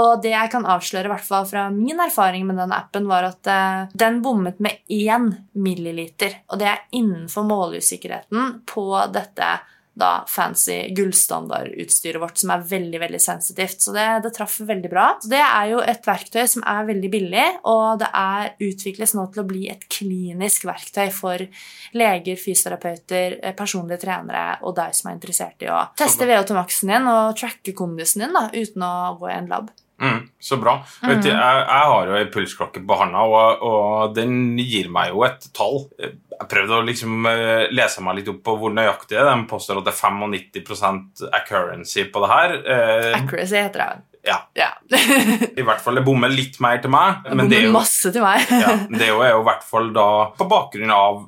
[0.00, 3.28] Og det jeg kan avsløre, i hvert fall fra min erfaring med den appen, var
[3.28, 6.40] at uh, den bommet med én milliliter.
[6.50, 9.52] Og det er innenfor måleusikkerheten på dette
[9.94, 13.82] da fancy gullstandardutstyret vårt, som er veldig veldig sensitivt.
[13.82, 15.06] Så det, det traff veldig bra.
[15.22, 19.28] Så det er jo et verktøy som er veldig billig, og det er utvikles nå
[19.30, 21.46] til å bli et klinisk verktøy for
[21.94, 27.10] leger, fysioterapeuter, eh, personlige trenere og deg som er interessert i å teste VO2-maksen din
[27.14, 29.70] og tracke kondisen din da, uten å gå i en lab.
[30.02, 30.78] Mm, så bra.
[31.02, 31.20] Mm.
[31.22, 35.22] Du, jeg, jeg, har jo ei pulsklokke på handa, og, og, den gir meg jo
[35.26, 35.84] et tall.
[35.98, 39.30] Jeg prøvde å liksom uh, lese meg litt opp på hvor nøyaktig det er.
[39.30, 42.58] De påstår at det er 95% accuracy på det her.
[42.66, 43.92] Uh, accuracy heter det.
[44.24, 44.38] Ja.
[44.56, 44.70] ja.
[45.56, 47.20] I hvert fall det bommer litt mer til meg.
[47.26, 48.48] Det bommer jo, masse til meg.
[48.50, 51.22] ja, det er jo i hvert fall da på bakgrunn av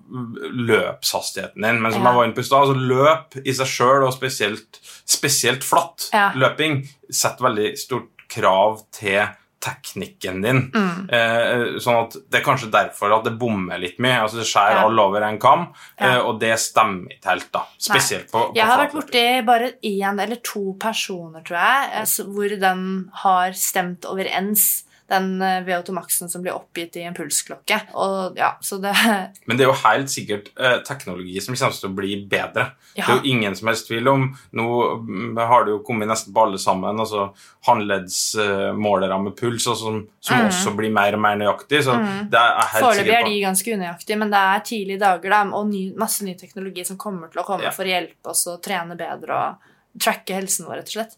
[0.66, 1.81] løpshastigheten din.
[1.85, 2.11] Men som ja.
[2.11, 6.11] jeg var inne på i stad, altså løp i seg sjøl, og spesielt, spesielt flatt
[6.40, 9.24] løping, setter veldig stort krav til
[9.66, 10.60] teknikken din.
[10.74, 11.08] Mm.
[11.10, 14.20] Eh, sånn at Det er kanskje derfor at det bommer litt mye.
[14.22, 14.84] altså Det skjærer ja.
[14.86, 15.66] alle over en kam,
[15.98, 16.12] ja.
[16.12, 17.48] eh, og det stemmer ikke helt.
[17.54, 21.90] da Spesielt på, på Jeg har vært borti bare én eller to personer, tror jeg,
[22.02, 22.84] eh, hvor den
[23.24, 27.79] har stemt overens den eh, VO2 Maxen som blir oppgitt i en pulsklokke.
[27.95, 28.95] Og, ja, det...
[29.47, 32.66] Men det er jo helt sikkert eh, teknologi som kommer til å bli bedre.
[32.97, 33.05] Ja.
[33.05, 34.27] Det er jo ingen som helst tvil om.
[34.57, 34.69] Nå
[35.07, 36.99] mm, har det jo kommet nesten på alle sammen.
[37.03, 37.29] altså
[37.69, 40.49] Håndleddsmålere med puls og som, som mm.
[40.49, 41.85] også blir mer og mer nøyaktig.
[41.87, 42.33] så mm.
[42.33, 45.71] det er helt Foreløpig er de ganske unøyaktige, men det er tidlige dager da, og
[45.71, 47.75] ny, masse ny teknologi som kommer til å komme ja.
[47.75, 51.16] for å hjelpe oss å trene bedre og tracke helsen vår, rett og slett.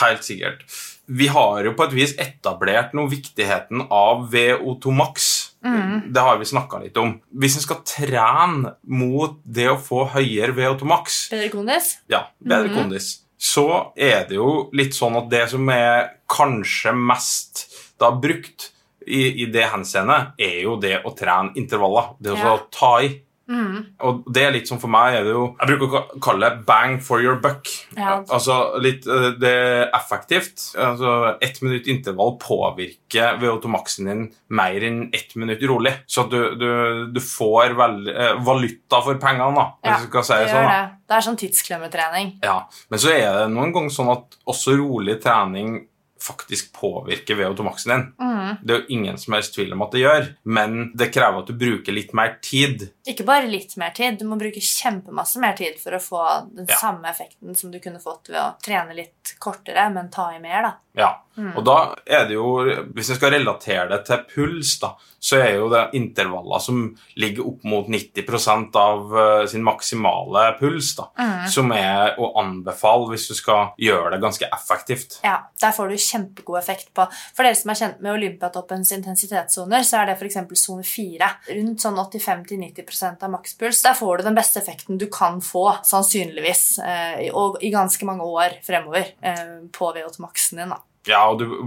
[0.00, 0.64] Helt sikkert.
[1.06, 5.32] Vi har jo på et vis etablert noe viktigheten av VO2 max.
[5.64, 6.12] Mm.
[6.14, 7.18] Det har vi snakka litt om.
[7.28, 11.94] Hvis en skal trene mot det å få høyere VO2 max Bedre kondis?
[12.10, 12.78] Ja, bedre mm.
[12.78, 13.10] kondis.
[13.36, 17.66] Så er det jo litt sånn at det som er kanskje mest
[18.00, 18.70] da brukt
[19.04, 22.14] i, i det henseende, er jo det å trene intervaller.
[22.24, 22.56] Det å ja.
[22.72, 23.12] ta i.
[23.44, 23.80] Mm.
[24.08, 26.64] Og det er litt sånn for meg er det jo Jeg bruker å kalle det
[26.64, 27.68] 'bang for your buck'.
[27.92, 28.22] Ja.
[28.24, 30.72] Altså litt eh, Det er effektivt.
[30.80, 35.92] Altså Ett minutt intervall påvirker VO2-maksen din mer enn ett minutt rolig.
[36.06, 36.70] Så du, du,
[37.12, 39.66] du får vel, eh, valuta for pengene, da.
[39.84, 40.82] Ja, si det, sånn, det.
[41.08, 42.38] Det er sånn tidsklemmetrening.
[42.42, 45.82] Ja, Men så er det noen ganger sånn at også rolig trening
[46.24, 48.04] faktisk påvirker VO2-maksen din.
[48.20, 48.56] Mm.
[48.62, 51.50] Det er jo ingen som helst tvil om at det gjør, men det krever at
[51.50, 52.86] du bruker litt mer tid.
[53.08, 56.68] Ikke bare litt mer tid, du må bruke kjempemasse mer tid for å få den
[56.70, 56.78] ja.
[56.80, 60.68] samme effekten som du kunne fått ved å trene litt kortere, men ta i mer,
[60.68, 60.72] da.
[60.96, 61.52] Ja, mm.
[61.56, 62.50] og da er det jo
[62.94, 64.94] Hvis jeg skal relatere det til puls, da,
[65.24, 66.80] så er jo det intervaller som
[67.20, 71.46] ligger opp mot 90 av uh, sin maksimale puls, da, mm.
[71.54, 75.18] som er å anbefale hvis du skal gjøre det ganske effektivt.
[75.24, 79.86] Ja, der får du kjempegod effekt på For dere som er kjent med Olympiatoppens intensitetssoner,
[79.88, 80.40] så er det f.eks.
[80.60, 81.32] sone 4.
[81.56, 83.80] Rundt sånn 85-90% av makspuls.
[83.86, 88.28] Der får du den beste effekten du kan få, sannsynligvis, uh, og i ganske mange
[88.28, 90.76] år fremover, uh, på VO2-maksen din.
[90.76, 90.84] da.
[91.08, 91.58] Ja, og du,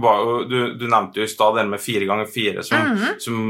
[0.50, 3.18] du, du nevnte jo i stad det med fire ganger fire, som, mm -hmm.
[3.18, 3.44] som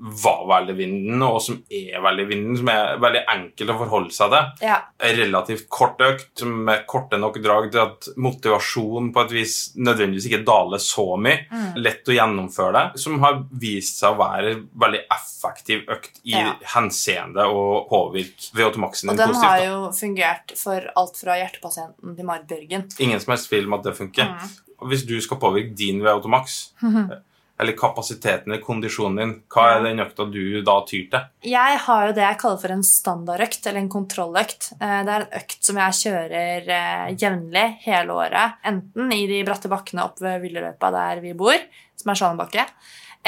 [0.00, 4.32] var veldig vinden, og som er veldig vinden, som er veldig enkelt å forholde seg
[4.32, 4.68] til.
[4.70, 4.78] Ja.
[5.18, 10.46] Relativt kort økt med korte nok drag til at motivasjonen på et vis nødvendigvis ikke
[10.48, 11.42] daler så mye.
[11.50, 11.76] Mm.
[11.84, 13.02] Lett å gjennomføre det.
[13.04, 14.54] Som har vist seg å være
[14.86, 16.56] veldig effektiv økt i ja.
[16.78, 19.28] henseende og påvirke VO2-maksen din positivt.
[19.28, 22.88] Og den har jo fungert for alt fra hjertepasienten til Marit Bjørgen.
[23.04, 24.32] Ingen som helst tvil om at det funker.
[24.32, 24.58] Mm.
[24.88, 26.54] Hvis du skal påvirke din VO2-maks
[27.60, 31.26] eller kapasiteten eller kondisjonen din, hva er den økta du da tyr til?
[31.44, 34.70] Jeg har jo det jeg kaller for en standardøkt, eller en kontrolløkt.
[34.80, 38.56] Eh, Det er en økt som jeg kjører eh, jevnlig hele året.
[38.64, 41.60] Enten i de bratte bakkene oppe ved Villeløpa der vi bor,
[42.00, 42.64] som er Sjalenbakke,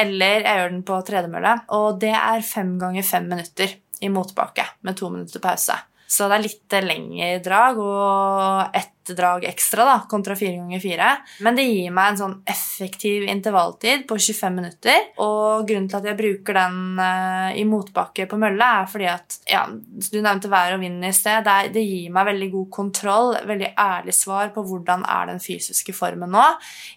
[0.00, 1.54] eller jeg gjør den på tredemølle.
[1.76, 5.76] Og det er fem ganger fem minutter i motbakke med to minutter pause.
[6.12, 11.08] Så det er litt lengre drag og ett drag ekstra da, kontra fire ganger fire.
[11.42, 15.08] Men det gir meg en sånn effektiv intervalltid på 25 minutter.
[15.24, 19.38] Og grunnen til at jeg bruker den eh, i motbakke på mølle, er fordi at
[19.50, 21.48] ja, Du nevnte vær og vind i sted.
[21.72, 26.30] Det, gir meg veldig god kontroll, veldig ærlig svar på hvordan er den fysiske formen
[26.32, 26.44] nå.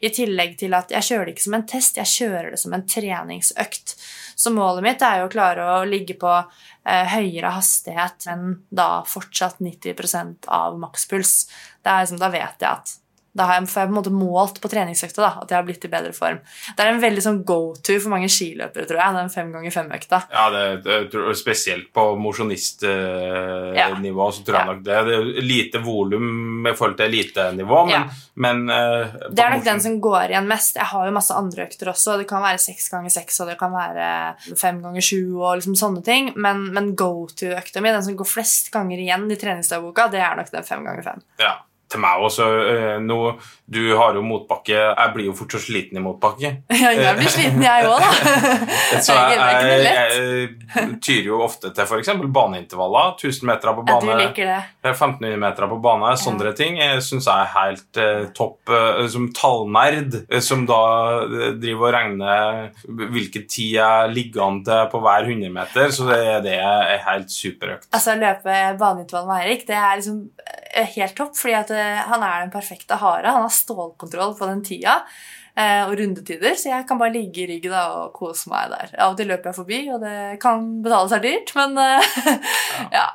[0.06, 2.76] I tillegg til at jeg kjører det ikke som en test, jeg kjører det som
[2.76, 3.98] en treningsøkt.
[4.36, 9.06] Så målet mitt er jo å klare å ligge på eh, høyere hastighet, men da
[9.08, 11.46] fortsatt 90% av makspuls.
[11.86, 12.96] Liksom, da vet jeg at
[13.36, 15.84] da har jeg, får jeg på en måte målt på treningsøkta at jeg har blitt
[15.84, 16.38] i bedre form.
[16.78, 20.18] Det er en veldig sånn go-to for mange skiløpere, tror jeg, den fem ganger fem-økta.
[20.32, 20.96] Ja, det, det,
[21.36, 24.72] Spesielt på mosjonistnivå, så tror jeg Ja.
[24.72, 24.96] nok det.
[25.06, 28.04] Det er lite volum i forhold til elitenivå, men, Ja.
[28.36, 29.74] men uh, Det er nok motion...
[29.74, 30.76] den som går igjen mest.
[30.76, 32.18] Jeg har jo masse andre økter også.
[32.18, 35.76] Det kan være seks ganger seks, og det kan være fem ganger sju, og liksom
[35.76, 36.32] sånne ting.
[36.36, 40.52] Men, men go-to-økta mi, den som går flest ganger igjen i treningsdagboka, det er nok
[40.52, 41.22] den fem ganger fem.
[41.40, 41.54] Ja,
[41.96, 42.48] til meg også.
[42.76, 43.18] eh, nå,
[43.66, 44.76] du har jo motbakke.
[44.76, 46.52] Jeg blir jo fortsatt sliten i motbakke.
[46.86, 48.12] Ja, jeg blir sliten, jeg òg, da.
[49.06, 49.86] Så Jeg jeg,
[50.76, 52.12] jeg tyrer jo ofte til f.eks.
[52.36, 53.16] baneintervaller.
[53.18, 54.60] 1000 meter på Ja, du liker det.
[54.86, 58.70] Det er 1500 meter på bane, sånne ting syns jeg er helt eh, topp.
[58.70, 60.78] eh, som tallnerd, eh, som da
[61.26, 62.68] eh, driver og regner
[63.16, 67.34] hvilken tid jeg ligger an til på hver 100 meter, så det det er helt
[67.34, 67.90] superøkt.
[67.92, 70.20] Altså, Å løpe baneutvalg med Eirik det er liksom
[70.76, 73.34] eh, helt topp, fordi at eh, han er den perfekte hare.
[73.34, 75.45] Han har stålkontroll på den tida eh,
[75.88, 78.92] og rundetider, så jeg kan bare ligge i ryggen og kose meg der.
[79.00, 82.18] Av og til løper jeg forbi, og det kan betale seg dyrt, men eh,
[82.98, 83.06] ja.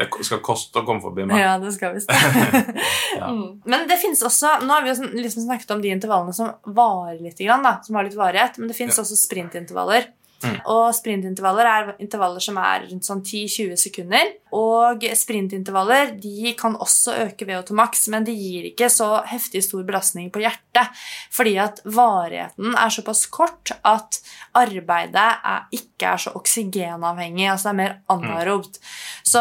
[0.00, 1.38] Det skal koste å komme forbi meg.
[1.38, 2.10] ja, det skal visst.
[3.20, 3.30] ja.
[3.30, 7.20] Men det finnes også Nå har vi jo liksom snakket om de intervallene som varer
[7.22, 10.10] litt, grann, da, som har litt varighet, men det finnes også sprintintervaller.
[10.40, 10.56] Mm.
[10.72, 14.30] Og sprintintervaller er intervaller som er rundt sånn 10-20 sekunder.
[14.56, 19.84] Og sprintintervaller de kan også øke VO2 max, men de gir ikke så heftig stor
[19.86, 20.90] belastning på hjertet.
[21.34, 24.20] Fordi at varigheten er såpass kort at
[24.58, 27.46] arbeidet er, ikke er så oksygenavhengig.
[27.52, 28.80] Altså det er mer anaerobt.
[29.30, 29.40] Så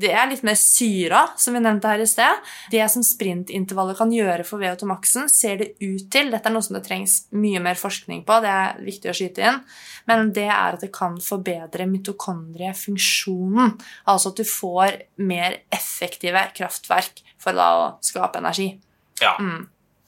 [0.00, 2.40] det er litt mer syra, som vi nevnte her i sted.
[2.72, 6.78] Det som sprintintervallet kan gjøre for VO2-maksen, ser det ut til Dette er noe som
[6.78, 9.60] det trengs mye mer forskning på, det er viktig å skyte inn.
[10.08, 13.76] Men det er at det kan forbedre mitokondriefunksjonen.
[14.08, 18.72] Altså at du får mer effektive kraftverk for da å skape energi.
[19.20, 19.36] Ja.
[19.40, 19.66] Mm.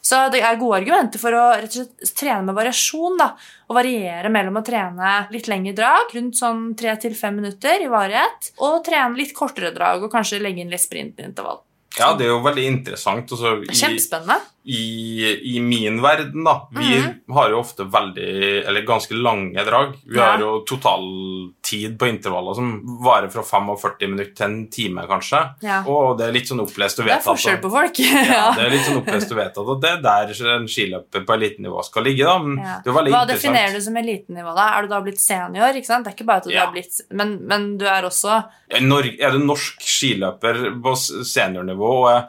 [0.08, 3.18] Så det er gode argumenter for å rett og slett trene med variasjon.
[3.20, 3.32] da,
[3.68, 8.80] Og variere mellom å trene litt lengre drag, rundt sånn 3-5 minutter i varighet, og
[8.86, 11.60] trene litt kortere drag og kanskje legge inn litt sprintintervall.
[11.98, 13.30] ja, det er jo veldig interessant.
[13.34, 14.38] Altså, er Kjempespennende.
[14.68, 17.14] I, I min verden, da Vi Mhm.
[17.32, 19.94] har jo ofte veldig, eller ganske lange drag.
[20.06, 20.32] Vi Ja.
[20.32, 25.40] har jo totaltid på intervaller som varer fra 45 minutter til en time, kanskje.
[25.62, 25.82] Ja.
[25.86, 27.98] Og det er litt sånn opplest og Det er forskjell på folk.
[28.28, 31.36] Ja, det er litt sånn opplest og vedtatt, og det er der en skiløper på
[31.38, 32.24] elitenivå skal ligge.
[32.24, 32.80] da, Ja.
[32.84, 34.54] det er veldig Hva definerer du som elitenivå?
[34.54, 34.68] da?
[34.78, 35.74] Er du da blitt senior?
[35.74, 36.04] ikke sant?
[36.04, 39.38] Det er ikke bare at du har blitt, men, men du er også Er du
[39.38, 40.92] norsk skiløper på
[41.24, 42.28] seniornivå og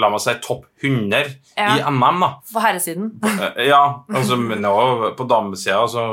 [0.00, 1.76] la meg si, topp 100 Ja.
[1.76, 3.10] i MM, da på herresiden.
[3.56, 4.74] Eh, Ja, altså men nå
[5.18, 6.04] på damesida så,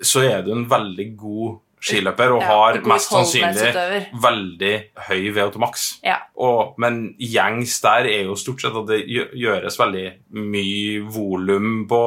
[0.00, 4.72] så er du en veldig god skiløper og Ja, har og mest sannsynlig veldig
[5.08, 5.84] høy VO2 maks.
[6.06, 6.16] Ja.
[6.42, 10.06] Og, men gjengs der er jo stort sett at det gjøres veldig
[10.40, 12.00] mye volum på,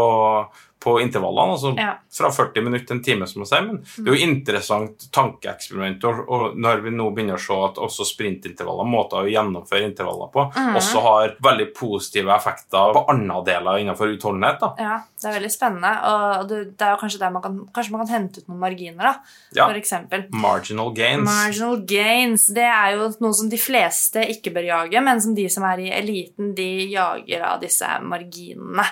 [0.90, 1.56] på intervallene.
[1.56, 1.94] Altså Ja.
[2.10, 3.66] fra 40 minutter til en time, som man sier.
[3.68, 6.04] Men det er jo interessant tankeeksperiment.
[6.10, 10.32] Og, og når vi nå begynner å se at også sprintintervaller, måter å gjennomføre intervaller
[10.34, 10.76] på, mm.
[10.80, 14.60] også har veldig positive effekter på andre deler innenfor utholdenhet.
[14.64, 14.74] da.
[14.80, 15.94] Ja, det er veldig spennende.
[16.10, 18.64] Og det, det er jo kanskje der man kan, kanskje man kan hente ut noen
[18.64, 19.14] marginer, da.
[19.56, 19.68] Ja.
[19.68, 20.26] For eksempel.
[20.34, 21.28] Marginal gains.
[21.28, 25.46] Marginal gains det er jo noe som de fleste ikke bør jage, men som de
[25.52, 28.86] som er i eliten, de jager av disse marginene.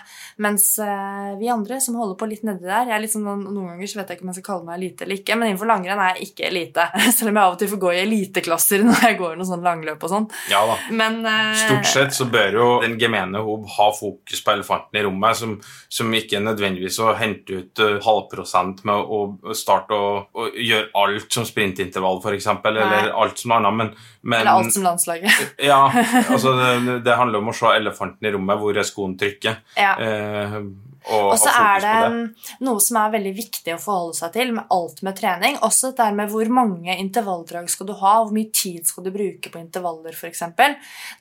[0.43, 3.89] Mens eh, vi andre som holder på litt nedi der jeg er sånn, Noen ganger
[3.89, 6.01] så vet jeg ikke om jeg skal kalle meg elite eller ikke, men innenfor langrenn
[6.03, 6.87] er jeg ikke elite.
[7.17, 9.65] Selv om jeg av og til får gå i eliteklasser når jeg går noen sånn
[9.65, 10.27] langløp og sånn.
[10.51, 10.77] Ja da.
[11.01, 15.05] Men uh, Stort sett så bør jo den gemene hob ha fokus på elefanten i
[15.07, 15.55] rommet, som,
[15.99, 21.39] som ikke nødvendigvis å hente ut uh, halvprosent med å starte å, å gjøre alt
[21.39, 23.93] som sprintintervall, f.eks., eller alt som annet, men,
[24.27, 25.45] men Eller alt som landslaget.
[25.67, 25.87] Ja,
[26.27, 29.63] altså det, det handler om å se elefanten i rommet, hvor er skoen trykker.
[29.79, 29.95] ja.
[29.97, 30.61] Å
[31.07, 32.55] Og så er det det.
[32.67, 35.57] noe som er veldig viktig å forholde seg til med alt med trening.
[35.65, 39.51] Også det med hvor mange intervalldrag skal du ha, hvor mye tid skal du bruke
[39.53, 40.43] på intervaller f.eks.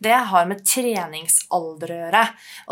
[0.02, 2.24] Det har med treningsalder å gjøre.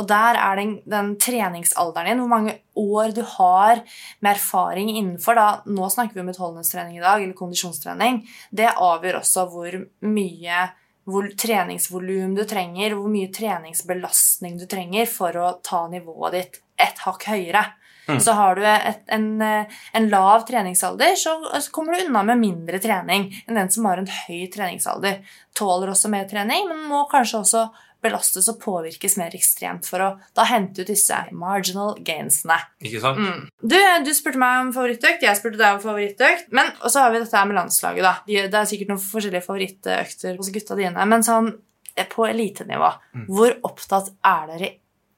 [0.03, 3.83] Og der er den, den treningsalderen din, hvor mange år du har
[4.25, 8.25] med erfaring innenfor da, Nå snakker vi om utholdenhetstrening i dag, eller kondisjonstrening.
[8.51, 10.65] Det avgjør også hvor mye
[11.09, 17.03] hvor treningsvolum du trenger, hvor mye treningsbelastning du trenger for å ta nivået ditt et
[17.05, 17.65] hakk høyere.
[18.09, 18.19] Mm.
[18.21, 22.81] Så har du et, en, en lav treningsalder, så, så kommer du unna med mindre
[22.83, 25.23] trening enn den som har en høy treningsalder.
[25.57, 27.65] Tåler også mer trening, men må kanskje også
[28.05, 32.59] belastes og påvirkes mer ekstremt for å da hente ut disse marginal gainsene.
[32.85, 33.19] Ikke sant?
[33.25, 33.49] Mm.
[33.65, 36.53] Du, du spurte meg om favorittøkt, jeg spurte deg om favorittøkt.
[36.55, 38.05] Men og så har vi dette her med landslaget.
[38.05, 38.15] da.
[38.29, 41.09] Det er sikkert noen forskjellige favorittøkter hos gutta dine.
[41.11, 41.51] Men sånn
[41.97, 43.27] eh, på elitenivå, Mm.
[43.31, 44.71] hvor opptatt er dere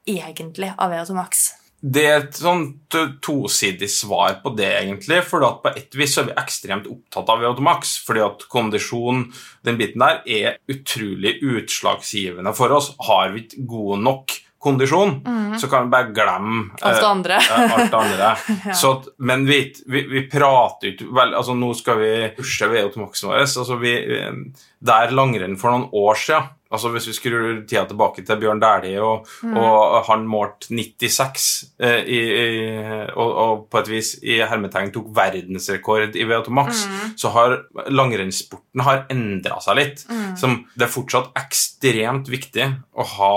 [0.07, 1.47] egentlig av VO2 Max?
[1.77, 5.19] Det er et sånt tosidig svar på det, egentlig.
[5.29, 7.93] For på et vis så er vi ekstremt opptatt av VO2 Max.
[8.07, 9.27] Fordi at kondisjon,
[9.67, 12.93] den biten der, er utrolig utslagsgivende for oss.
[13.05, 15.19] Har vi ikke god nok kondisjon,
[15.61, 16.63] så kan vi bare glemme.
[16.81, 17.39] Alt det eh, andre.
[17.77, 18.31] alt det andre.
[18.67, 18.73] Ja.
[18.73, 23.29] Så men vi, vi, vi prater ikke vel, altså Nå skal vi pushe VO2 Maxen
[23.29, 23.43] vår.
[23.45, 28.25] Altså vi, eh, der langrenn for noen år siden altså Hvis vi skrur tida tilbake
[28.25, 29.57] til Bjørn Dæhlie, og, Mm.
[29.57, 35.07] og han målte 96 eh, i, i, og, og på et vis i hermetegn tok
[35.15, 37.13] verdensrekord i VO2 Max, Mm.
[37.17, 37.57] så har
[37.89, 40.03] langrennssporten har endra seg litt.
[40.37, 43.33] Som det er fortsatt ekstremt viktig å ha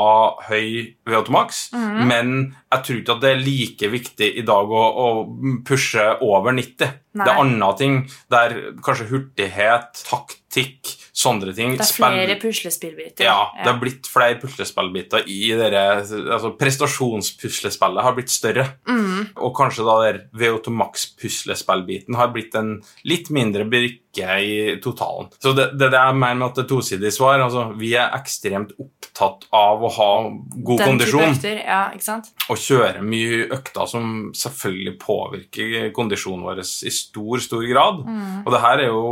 [0.49, 2.07] høy VO2 Max, Mm.
[2.09, 6.53] men jeg tror ikke at det er like viktig i dag å, å pushe over
[6.53, 6.93] 90.
[7.15, 7.25] Nei.
[7.25, 7.95] Det er andre ting
[8.31, 8.53] der
[8.85, 10.90] kanskje hurtighet, taktikk,
[11.21, 13.25] sånne ting Det er flere puslespillbiter.
[13.27, 18.67] ja, det har blitt flere puslespillbiter i dere altså Prestasjonspuslespillet har blitt større.
[18.89, 19.33] Mm.
[19.37, 25.31] Og kanskje da der VO2 Max-puslespillbiten har blitt en litt mindre brikke i totalen.
[25.43, 27.43] Så det, det er det jeg mener med at det er tosidig svar.
[27.45, 28.75] Altså, vi er ekstremt
[29.11, 32.31] opptatt av å ha god Den kondisjon økter, ja, ikke sant?
[32.51, 37.97] og kjøre mye økter som selvfølgelig påvirker kondisjonen vår i stor, stor grad.
[38.07, 38.45] Mm.
[38.45, 39.03] Og det her er jo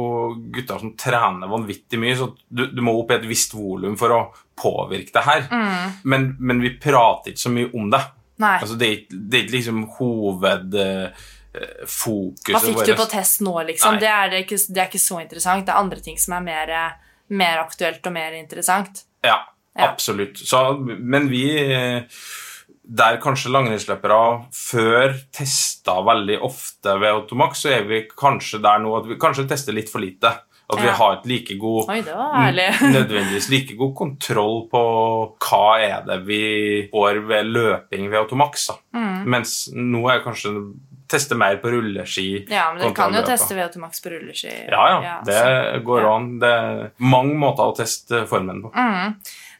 [0.54, 4.08] gutter som trener vanvittig mye, så du, du må opp i et visst volum for
[4.14, 5.42] å påvirke det her.
[5.50, 5.90] Mm.
[6.02, 8.02] Men, men vi prater ikke så mye om det.
[8.38, 13.98] Altså, det, er, det er ikke liksom hovedfokuset Hva fikk du på test nå, liksom?
[13.98, 15.66] Det er, det, ikke, det er ikke så interessant.
[15.66, 16.92] Det er andre ting som er mer, eh,
[17.34, 18.94] mer aktuelt og mer interessant.
[19.26, 19.38] Ja,
[19.78, 19.92] Ja.
[19.92, 20.38] absolutt.
[20.38, 21.46] Så, men vi
[22.88, 24.18] der kanskje langrennsløpere
[24.56, 29.48] før testa veldig ofte ved Automax, så er vi kanskje der nå at vi kanskje
[29.50, 30.32] tester litt for lite.
[30.68, 32.02] At vi har et like god Oi,
[32.92, 34.82] nødvendigvis like god kontroll på
[35.40, 36.42] hva er det vi
[36.92, 38.66] får ved løping ved Automax.
[38.92, 39.22] Mm.
[39.32, 40.52] Mens nå er kanskje
[41.08, 42.44] teste mer på rulleski.
[42.52, 44.52] Ja, men du kan jo teste VO2 Max på rulleski.
[44.68, 46.14] Ja, ja, det så- går ja.
[46.14, 46.38] an.
[46.38, 48.72] Det er mange måter å teste formen på.
[48.76, 49.16] Mm.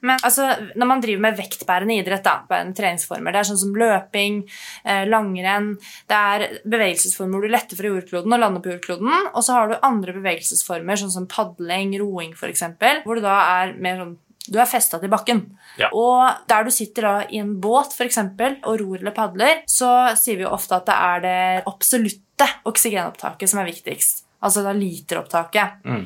[0.07, 3.75] Men altså, når man driver med vektbærende idrett, da, bærende treningsformer, det er sånn som
[3.79, 4.43] løping,
[4.85, 5.75] eh, langrenn
[6.09, 9.29] Det er bevegelsesformer hvor du letter fra jordkloden og lander på jordkloden.
[9.35, 12.65] Og så har du andre bevegelsesformer, sånn som padling, roing f.eks.,
[13.05, 14.17] hvor du da er mer sånn
[14.49, 15.43] du er festa til bakken.
[15.77, 15.91] Ja.
[15.93, 20.15] Og der du sitter da i en båt for eksempel, og ror eller padler, så
[20.17, 24.25] sier vi jo ofte at det er det absolutte oksygenopptaket som er viktigst.
[24.41, 25.81] Altså da literopptaket.
[25.85, 26.05] Mm.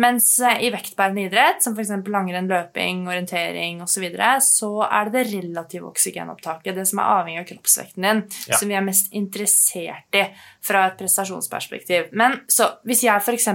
[0.00, 1.90] Mens eh, i vektbærende idrett, som f.eks.
[2.08, 7.10] langrenn, løping, orientering osv., så, videre, så er det det relative oksygenopptaket, det som er
[7.18, 8.56] avhengig av kroppsvekten din, Ja.
[8.56, 10.24] som vi er mest interessert i
[10.64, 12.08] fra et prestasjonsperspektiv.
[12.12, 13.48] Men så hvis jeg f.eks.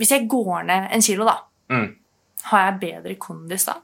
[0.00, 1.36] Hvis jeg går ned en kilo, da,
[1.68, 1.96] Mm.
[2.50, 3.74] har jeg bedre kondis da?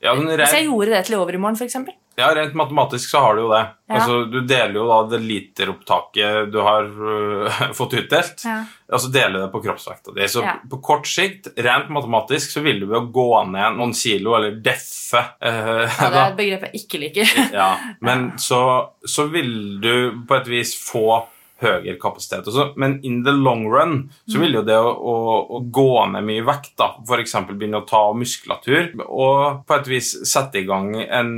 [0.00, 1.76] Ja, Hvis jeg gjorde det til i overmorgen, f.eks.?
[2.16, 3.62] Ja, rent matematisk så har du jo det.
[3.88, 3.94] Ja.
[3.98, 8.58] Altså, du deler jo da det literopptaket du har uh, fått utdelt, Ja.
[8.92, 10.28] og så deler du det på kroppsvekta di.
[10.28, 10.54] Så Ja.
[10.70, 15.22] på kort sikt, rent matematisk, så vil du å gå ned noen kilo, eller deffe
[15.42, 17.32] Uh, Ja, det er et begrep jeg ikke liker.
[17.52, 18.62] Ja, men så,
[19.04, 19.92] så vil du
[20.28, 21.22] på et vis få
[21.62, 22.48] høyere kapasitet.
[22.50, 22.72] Også.
[22.80, 26.42] Men in the long run så vil jo det å, å, å gå ned mye
[26.48, 27.36] vekt, da, f.eks.
[27.52, 31.30] begynne å ta muskulatur, og på et vis sette i gang en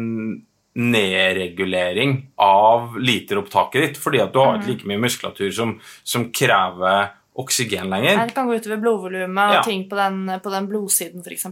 [0.74, 7.12] nedregulering av literopptaket ditt, fordi at du har ikke like mye muskulatur som, som krever
[7.38, 8.20] oksygen lenger.
[8.28, 9.62] Det kan gå utover blodvolumet og Ja.
[9.66, 11.46] ting på den, på den blodsiden, f.eks.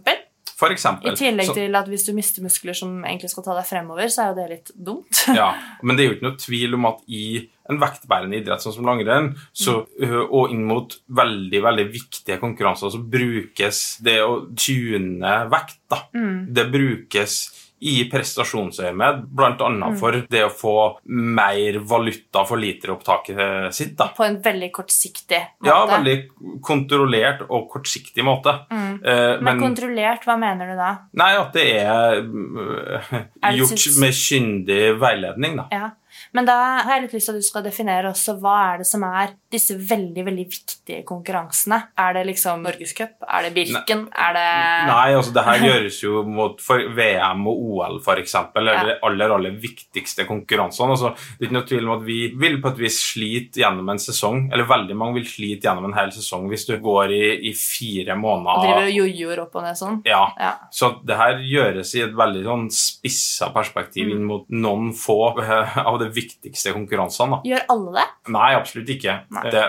[0.63, 1.11] For eksempel.
[1.11, 4.07] I tillegg Så- til at hvis du mister muskler som egentlig skal ta deg fremover,
[4.07, 5.25] så er jo det litt dumt.
[5.35, 8.75] Ja, men det er jo ikke noe tvil om at i en vektbærende idrett sånn
[8.75, 9.87] som langrenn, så,
[10.31, 15.79] og inn mot veldig veldig viktige konkurranser, så brukes det å tune vekt.
[15.91, 16.03] da.
[16.15, 16.53] Mm.
[16.55, 19.55] Det brukes i prestasjonsøyemed, bl.a.
[19.69, 19.97] Mm.
[19.99, 20.75] for det å få
[21.11, 23.97] mer valuta for literopptaket sitt.
[23.99, 24.11] da.
[24.17, 25.67] På en veldig kortsiktig måte.
[25.67, 26.17] Ja, veldig
[26.63, 28.55] kontrollert og kortsiktig måte.
[28.71, 29.01] Mm.
[29.05, 30.93] Eh, Men kontrollert, hva mener du da?
[31.19, 35.67] Nei, at det er Er det gjort syns- med kyndig veiledning, da.
[35.73, 35.91] Ja.
[36.33, 38.87] Men da har jeg litt lyst til at du skal definere også hva er det
[38.89, 41.79] som er disse veldig veldig viktige konkurransene.
[42.01, 43.19] Er det liksom Norgescup?
[43.29, 44.07] Er det Birken?
[44.17, 44.45] Er det
[44.89, 48.85] Nei, altså det her gjøres jo mot for VM og OL, for eksempel, ja.
[48.89, 50.97] de aller, aller viktigste konkurransene.
[50.97, 53.93] Altså, det er ikke noe tvil om at vi vil på et vis slite gjennom
[53.93, 57.23] en sesong, eller veldig mange vil slite gjennom en hel sesong hvis du går i,
[57.51, 60.01] i fire Og driver og jojoer opp og ned sånn?
[60.09, 60.55] Ja, Ja.
[60.73, 64.11] så det her gjøres i et veldig sånn spissa perspektiv Mm.
[64.17, 65.19] inn mot noen få
[65.89, 67.37] av det de viktigste konkurransene.
[67.37, 67.51] da.
[67.51, 68.07] Gjør alle det?
[68.33, 69.15] Nei, absolutt ikke.
[69.37, 69.43] Nei.
[69.51, 69.65] Det,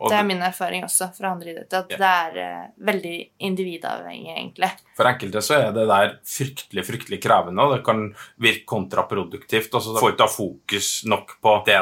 [0.00, 1.98] og Det er min erfaring også fra andre idretter, at Ja.
[2.02, 3.16] det er uh, veldig
[3.50, 4.70] individavhengig, egentlig.
[4.96, 8.02] For enkelte så er det der fryktelig fryktelig krevende, og det kan
[8.42, 9.72] virke kontraproduktivt.
[9.74, 11.78] Altså, du får ikke fokus nok på det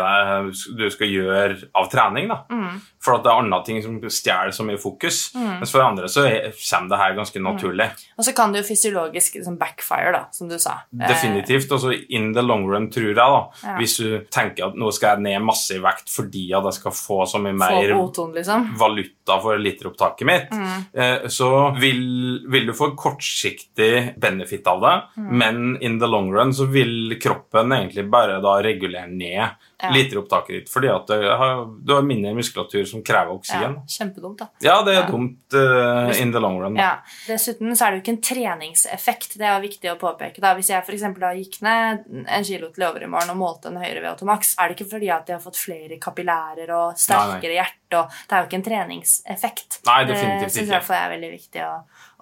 [0.78, 2.28] du skal gjøre av trening.
[2.30, 2.40] da.
[2.50, 2.80] Mm.
[3.00, 5.32] For at det er andre ting som stjeler så mye fokus.
[5.34, 7.86] Mens for andre så er, kommer det her ganske naturlig.
[8.18, 10.78] Og så kan det jo fysiologisk liksom backfire, da, som du sa.
[11.00, 11.70] Eh, Definitivt.
[11.72, 13.26] Altså in the long run, tror jeg, da.
[13.64, 13.76] Ja.
[13.80, 16.92] Hvis du tenker at nå skal jeg ned masse i vekt fordi at jeg skal
[16.96, 18.68] få så mye mer O-ton, liksom.
[18.78, 20.84] valuta for literopptaket mitt, Mm.
[20.94, 21.48] eh, så
[21.80, 25.38] vil, vil du få kortsiktig benefit av det, Mm.
[25.38, 29.48] men in the long run så vil kroppen egentlig bare da regulere ned
[29.82, 29.90] Ja.
[29.94, 33.76] literopptaket ditt, fordi at du har, du har mindre muskulatur som krever oksygen.
[33.80, 34.48] Ja, kjempedumt, da.
[34.60, 35.06] Ja, det er Ja.
[35.10, 36.76] dumt uh, in the long run.
[36.76, 36.98] Ja.
[37.26, 39.38] Dessuten så er det jo ikke en treningseffekt.
[39.40, 40.40] Det er viktig å påpeke.
[40.40, 40.54] da.
[40.54, 40.92] Hvis jeg for
[41.24, 44.54] da gikk ned en kilo til over i morgen og målte en høyere VO2 max,
[44.58, 47.96] er det ikke fordi at de har fått flere kapillærer og sterkere hjerte.
[47.96, 49.80] og Det er jo ikke en treningseffekt.
[49.86, 50.76] Nei, definitivt Det syns ikke.
[50.76, 51.74] jeg i er veldig viktig å,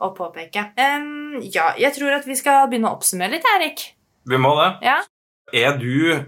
[0.06, 0.66] å påpeke.
[0.78, 3.94] Um, ja, jeg tror at vi skal begynne å oppsummere litt, Erik.
[4.28, 4.70] Vi må det.
[4.86, 5.00] Ja.
[5.52, 6.24] Er du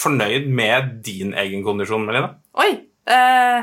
[0.00, 2.32] fornøyd med din egen kondisjon, Melina?
[2.60, 2.70] Oi!
[3.10, 3.60] Eh,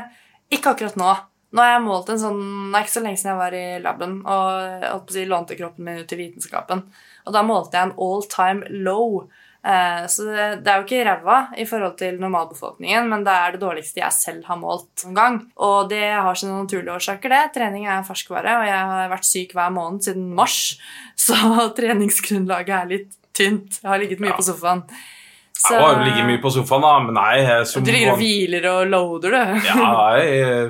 [0.54, 1.16] ikke akkurat nå.
[1.48, 3.66] Nå har jeg målt en sånn Det er ikke så lenge siden jeg var i
[3.80, 6.82] laben og si, lånte kroppen min ut til vitenskapen.
[7.24, 9.22] Og da målte jeg en all time low.
[9.64, 13.56] Eh, så det, det er jo ikke ræva i forhold til normalbefolkningen, men det er
[13.56, 15.38] det dårligste jeg selv har målt noen gang.
[15.64, 17.42] Og det har sine naturlige årsaker, det.
[17.56, 20.60] Trening er ferskvare, og jeg har vært syk hver måned siden mars.
[21.28, 21.36] Så
[21.80, 23.80] treningsgrunnlaget er litt tynt.
[23.82, 24.36] Jeg har ligget mye Ja.
[24.38, 24.84] på sofaen.
[25.58, 28.20] Så Jeg har ligget mye på sofaen, da, men nei jeg som Du ligger og
[28.20, 29.64] hviler og loader, du.
[29.66, 30.68] Ja, jeg er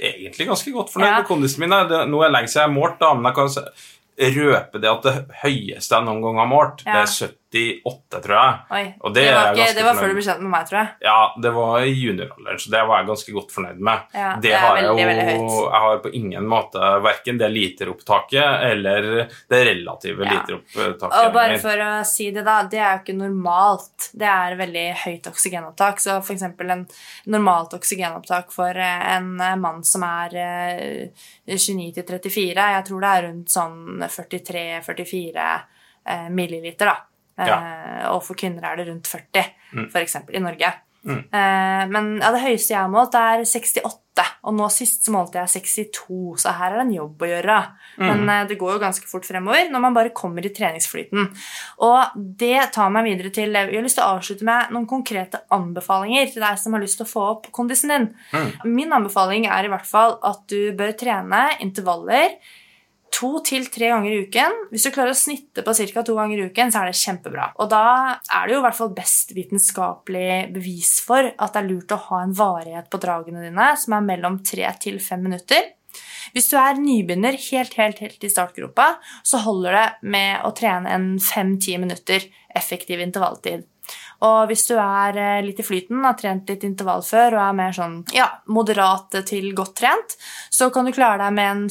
[0.00, 1.18] egentlig ganske godt fornøyd Ja.
[1.18, 1.74] med kondisen min.
[1.90, 5.02] Det, nå er lenge siden jeg har målt, da, men jeg kan røpe det at
[5.02, 6.92] det høyeste jeg noen gang har målt, Ja.
[6.92, 7.12] det er
[7.54, 8.56] 78, tror jeg.
[8.78, 8.84] Oi.
[9.00, 10.88] Og det det, var ikke, det var før du ble kjent med meg, tror jeg.
[11.06, 14.08] Ja, det var i junioralderen, så det var jeg ganske godt fornøyd med.
[14.14, 15.60] Ja, det, det er veldig, jeg jo.
[15.64, 19.08] Jeg har på ingen måte verken det literopptaket eller
[19.50, 20.32] det relative Ja.
[20.38, 21.18] literopptaket.
[21.24, 24.10] Og bare for å si det, da, det er jo ikke normalt.
[24.12, 26.00] Det er veldig høyt oksygenopptak.
[26.02, 26.84] Så for eksempel en
[27.32, 33.04] normalt oksygenopptak for eh, en eh, mann som er eh, 29 til 34, jeg tror
[33.04, 35.48] det er rundt sånn 43-44
[36.08, 36.96] eh, milliliter, da.
[37.38, 39.88] Eh, Og for kvinner er det rundt 40, Mm.
[39.94, 40.72] eksempel, i Norge.
[41.04, 41.18] Mm.
[41.32, 44.00] Eh, men ja, det høyeste jeg har målt, er 68.
[44.44, 47.56] Og nå sist så målte jeg 62, så her er det en jobb å gjøre.
[47.98, 48.28] Men Mm.
[48.30, 51.28] eh, det går jo ganske fort fremover når man bare kommer i treningsflyten.
[51.80, 52.06] Og
[52.38, 56.32] det tar meg videre til Jeg har lyst til å avslutte med noen konkrete anbefalinger
[56.32, 58.14] til deg som har lyst til å få opp kondisen din.
[58.32, 58.52] Mm.
[58.64, 62.36] Min anbefaling er i hvert fall at du bør trene intervaller
[63.14, 64.56] to til tre ganger i uken.
[64.72, 66.02] Hvis du klarer å snitte på ca.
[66.02, 67.50] to ganger i uken, så er det kjempebra.
[67.62, 67.84] Og da
[68.18, 72.02] er det jo i hvert fall best vitenskapelig bevis for at det er lurt å
[72.08, 75.70] ha en varighet på dragene dine som er mellom tre til fem minutter.
[76.34, 79.86] Hvis du er nybegynner helt, helt, helt i startgropa, så holder det
[80.16, 83.68] med å trene en fem-ti minutter effektiv intervalltid.
[84.24, 87.58] Og hvis du er eh, litt i flyten, har trent litt intervall før og er
[87.58, 90.16] mer sånn ja, moderat til godt trent,
[90.54, 91.64] så kan du klare deg med en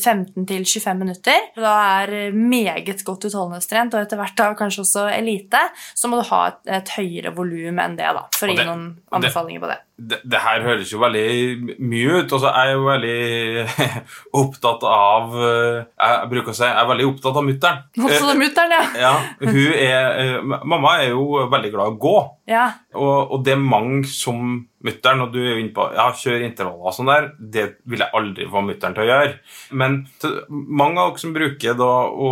[0.45, 1.49] 15-25 minutter.
[1.58, 1.74] Da
[2.04, 5.62] er meget godt utholdenhetstrent, og etter hvert da kanskje også elite,
[5.95, 8.89] så må du ha et, et høyere volum enn det, da, for å gi noen
[9.14, 9.82] anbefalinger på det.
[9.98, 12.34] Det, det her høres jo veldig mye ut.
[12.34, 13.66] Altså, jeg er jo veldig
[14.41, 17.82] opptatt av eh, Jeg bruker å si jeg er veldig opptatt av mutter'n.
[18.02, 18.84] Også mutter'n, ja.
[19.04, 19.14] Ja,
[19.44, 22.18] er, eh, mamma er jo veldig glad i å gå,
[22.52, 22.68] ja.
[22.98, 26.44] og, og det er mange som mutter'n, og du er jo inne på ja, kjør
[26.48, 29.34] intervaller og sånn der, det vil jeg aldri få mutter'n til å gjøre.
[29.80, 32.30] Men til, mange av dere som bruker da å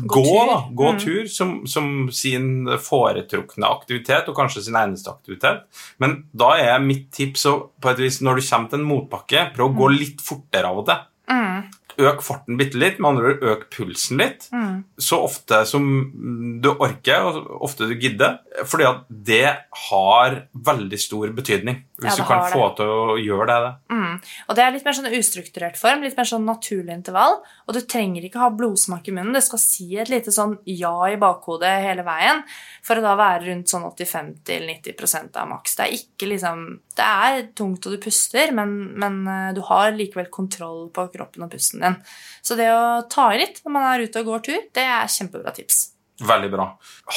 [0.00, 0.46] gå, tur.
[0.52, 0.98] da, gå Mm.
[1.04, 5.64] tur som, som sin foretrukne aktivitet, og kanskje sin eneste aktivitet.
[5.98, 9.46] Men da er mitt tips å, på et vis, når du kommer til en motbakke,
[9.54, 11.08] prøv å gå litt fortere av og til.
[11.32, 11.62] Mm.
[11.98, 14.84] Øk farten bitte litt, med andre ord øk pulsen litt, Mm.
[14.98, 18.38] så ofte som du orker, og ofte du gidder.
[18.64, 19.56] Fordi at det
[19.88, 21.84] har veldig stor betydning.
[22.02, 22.74] Hvis ja, du kan få det.
[22.80, 23.58] til å gjøre det.
[23.64, 23.96] det.
[23.96, 24.16] Mm.
[24.48, 27.38] Og det er litt mer sånn ustrukturert form, litt mer sånn naturlig intervall.
[27.66, 29.36] Og du trenger ikke ha blodsmak i munnen.
[29.36, 32.42] Det skal si et lite sånn ja i bakhodet hele veien
[32.84, 35.78] for å da være rundt sånn 85-90% av maks.
[35.78, 39.94] Det er ikke liksom Det er tungt, og du puster, men, men eh, du har
[39.96, 41.96] likevel kontroll på kroppen og pusten din.
[42.44, 45.08] Så det å ta i litt når man er ute og går tur, det er
[45.08, 45.86] kjempebra tips.
[46.28, 46.66] Veldig bra.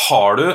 [0.07, 0.47] Har du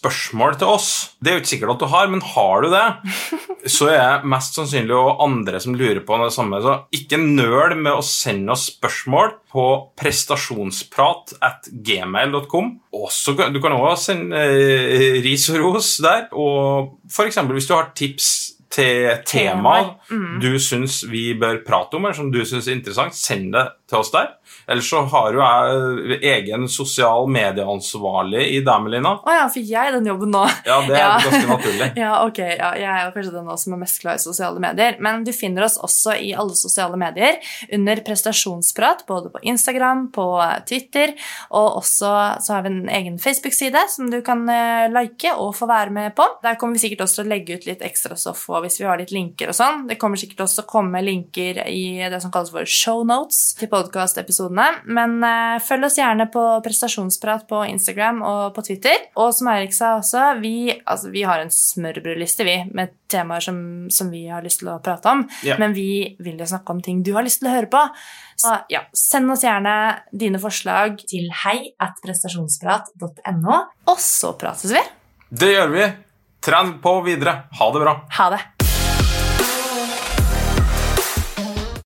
[0.00, 0.90] spørsmål til oss?
[1.20, 2.84] Det er jo ikke sikkert at du har, men har du det,
[3.76, 6.60] så er jeg mest sannsynlig og andre som lurer på det samme.
[6.64, 9.66] Så ikke nøl med å sende oss spørsmål på
[10.00, 12.72] prestasjonsprat at gmail.com.
[12.90, 16.30] Du kan også sende eh, ris og ros der.
[16.32, 18.30] Og for eksempel hvis du har tips
[18.70, 19.80] til tema
[20.10, 20.38] mm.
[20.42, 23.98] du syns vi bør prate om, eller som du syns er interessant, send det til
[24.00, 24.28] oss der.
[24.70, 29.16] Ellers så har jo jeg egen sosial medieansvarlig i Damelina.
[29.26, 30.42] Å ja, fikk jeg den jobben nå?
[30.66, 31.10] Ja, det er Ja.
[31.24, 31.88] ganske naturlig.
[32.00, 32.38] Ja, ok.
[32.38, 34.96] Ja, jeg er jo kanskje den som er mest glad i sosiale medier.
[35.02, 37.38] Men du finner oss også i alle sosiale medier
[37.74, 40.26] under prestasjonsprat, både på Instagram, på
[40.68, 41.12] Twitter,
[41.50, 45.68] og også så har vi en egen Facebook-side som du kan eh, like og få
[45.70, 46.26] være med på.
[46.44, 48.98] Der kommer vi sikkert også til å legge ut litt ekstra stoff hvis vi har
[49.00, 49.84] litt linker og sånn.
[49.90, 53.54] Det kommer sikkert også til å komme linker i det som kalles for show notes
[53.58, 54.66] til podkast-episodene.
[54.92, 59.08] Men uh, følg oss gjerne på prestasjonsprat på Instagram og på Twitter.
[59.20, 63.62] Og som Eirik sa også, vi, altså, vi har en smørbrødliste vi, med temaer som,
[63.92, 65.24] som vi har lyst til å prate om.
[65.46, 65.58] Ja.
[65.60, 67.82] Men vi vil jo snakke om ting du har lyst til å høre på.
[68.40, 69.74] Så ja, send oss gjerne
[70.16, 73.58] dine forslag til hei at prestasjonsprat.no,
[73.90, 74.84] og så prates vi.
[75.30, 75.90] Det gjør vi.
[76.40, 77.42] Tren på videre.
[77.58, 77.98] Ha det bra.
[78.16, 78.40] Ha det!